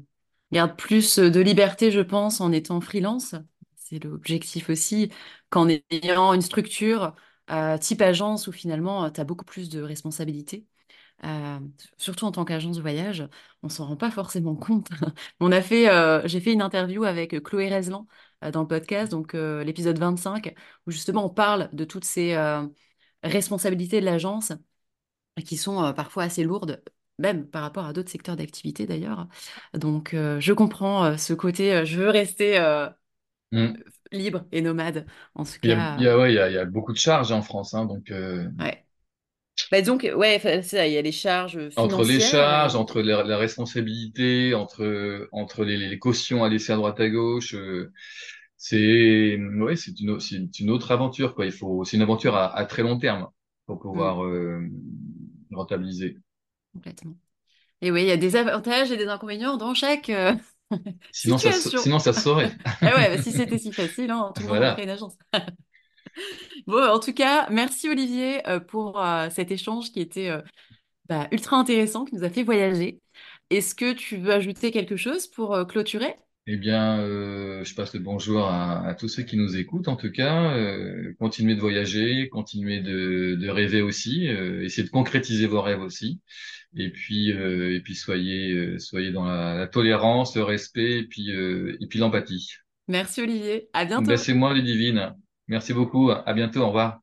[0.51, 3.35] gardes plus de liberté, je pense, en étant freelance.
[3.77, 5.11] C'est l'objectif aussi,
[5.49, 7.15] qu'en ayant une structure
[7.51, 10.67] euh, type agence où finalement, tu as beaucoup plus de responsabilités.
[11.97, 13.27] Surtout en tant qu'agence de voyage,
[13.63, 14.89] on s'en rend pas forcément compte.
[15.39, 15.87] on a fait,
[16.27, 18.07] j'ai fait une interview avec Chloé Rezlan
[18.51, 20.53] dans le podcast, donc l'épisode 25,
[20.85, 22.35] où justement on parle de toutes ces
[23.23, 24.53] responsabilités de l'agence
[25.43, 26.83] qui sont euh, parfois assez lourdes,
[27.19, 29.27] même par rapport à d'autres secteurs d'activité d'ailleurs.
[29.73, 32.59] Donc, euh, je comprends euh, ce côté, je veux rester
[33.51, 33.73] mmh.
[34.11, 35.05] libre et nomade,
[35.35, 35.95] en ce cas.
[35.97, 37.73] Il y a, ouais, il y a, il y a beaucoup de charges en France,
[37.73, 38.11] hein, donc.
[38.59, 38.86] Ouais.
[39.71, 41.83] Bah, donc, ouais, ça, il y a les charges financières.
[41.83, 46.75] Entre les charges, entre la, la, responsabilité, entre, entre les, les, cautions à laisser à
[46.75, 47.55] droite à gauche,
[48.55, 50.17] c'est ouais, c'est une,
[50.59, 51.45] une, autre aventure, quoi.
[51.45, 53.27] Il faut, c'est une aventure à, à, très long terme
[53.65, 54.69] pour pouvoir mmh
[55.51, 56.17] rentabiliser.
[56.73, 57.15] Complètement.
[57.81, 60.33] Et oui, il y a des avantages et des inconvénients dans chaque euh,
[61.11, 61.37] sinon.
[61.37, 61.51] Ça,
[61.81, 62.51] sinon, ça se saurait.
[62.81, 64.81] ah ouais, bah, si c'était si facile, hein, tout le monde voilà.
[64.81, 65.17] une agence.
[66.67, 70.31] Bon, en tout cas, merci Olivier euh, pour euh, cet échange qui était
[71.09, 72.99] bah, ultra intéressant, qui nous a fait voyager.
[73.49, 76.15] Est-ce que tu veux ajouter quelque chose pour clôturer?
[76.49, 79.97] Eh bien, euh, je passe le bonjour à, à, tous ceux qui nous écoutent, en
[79.97, 80.53] tout cas.
[80.55, 85.81] Euh, continuez de voyager, continuez de, de rêver aussi, euh, essayez de concrétiser vos rêves
[85.81, 86.21] aussi.
[86.77, 91.03] Et puis, euh, et puis soyez, euh, soyez dans la, la, tolérance, le respect, et
[91.03, 92.49] puis, euh, et puis l'empathie.
[92.87, 93.67] Merci Olivier.
[93.73, 94.05] À bientôt.
[94.05, 95.15] Ben, c'est moi, Ludivine.
[95.47, 96.11] Merci beaucoup.
[96.11, 96.61] À bientôt.
[96.61, 96.99] Au revoir.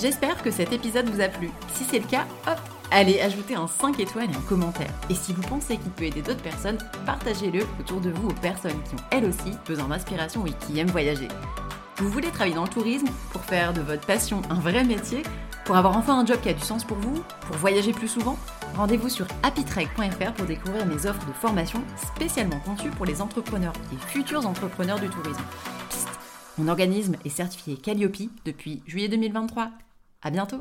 [0.00, 1.50] J'espère que cet épisode vous a plu.
[1.74, 2.58] Si c'est le cas, hop
[2.92, 4.90] Allez, ajoutez un 5 étoiles et un commentaire.
[5.08, 8.82] Et si vous pensez qu'il peut aider d'autres personnes, partagez-le autour de vous aux personnes
[8.82, 11.28] qui ont elles aussi besoin d'inspiration et qui aiment voyager.
[11.98, 15.22] Vous voulez travailler dans le tourisme pour faire de votre passion un vrai métier
[15.66, 18.36] Pour avoir enfin un job qui a du sens pour vous Pour voyager plus souvent?
[18.74, 24.06] Rendez-vous sur happytrek.fr pour découvrir mes offres de formation spécialement conçues pour les entrepreneurs et
[24.08, 25.44] futurs entrepreneurs du tourisme.
[26.60, 29.70] Mon organisme est certifié Calliope depuis juillet 2023.
[30.20, 30.60] À bientôt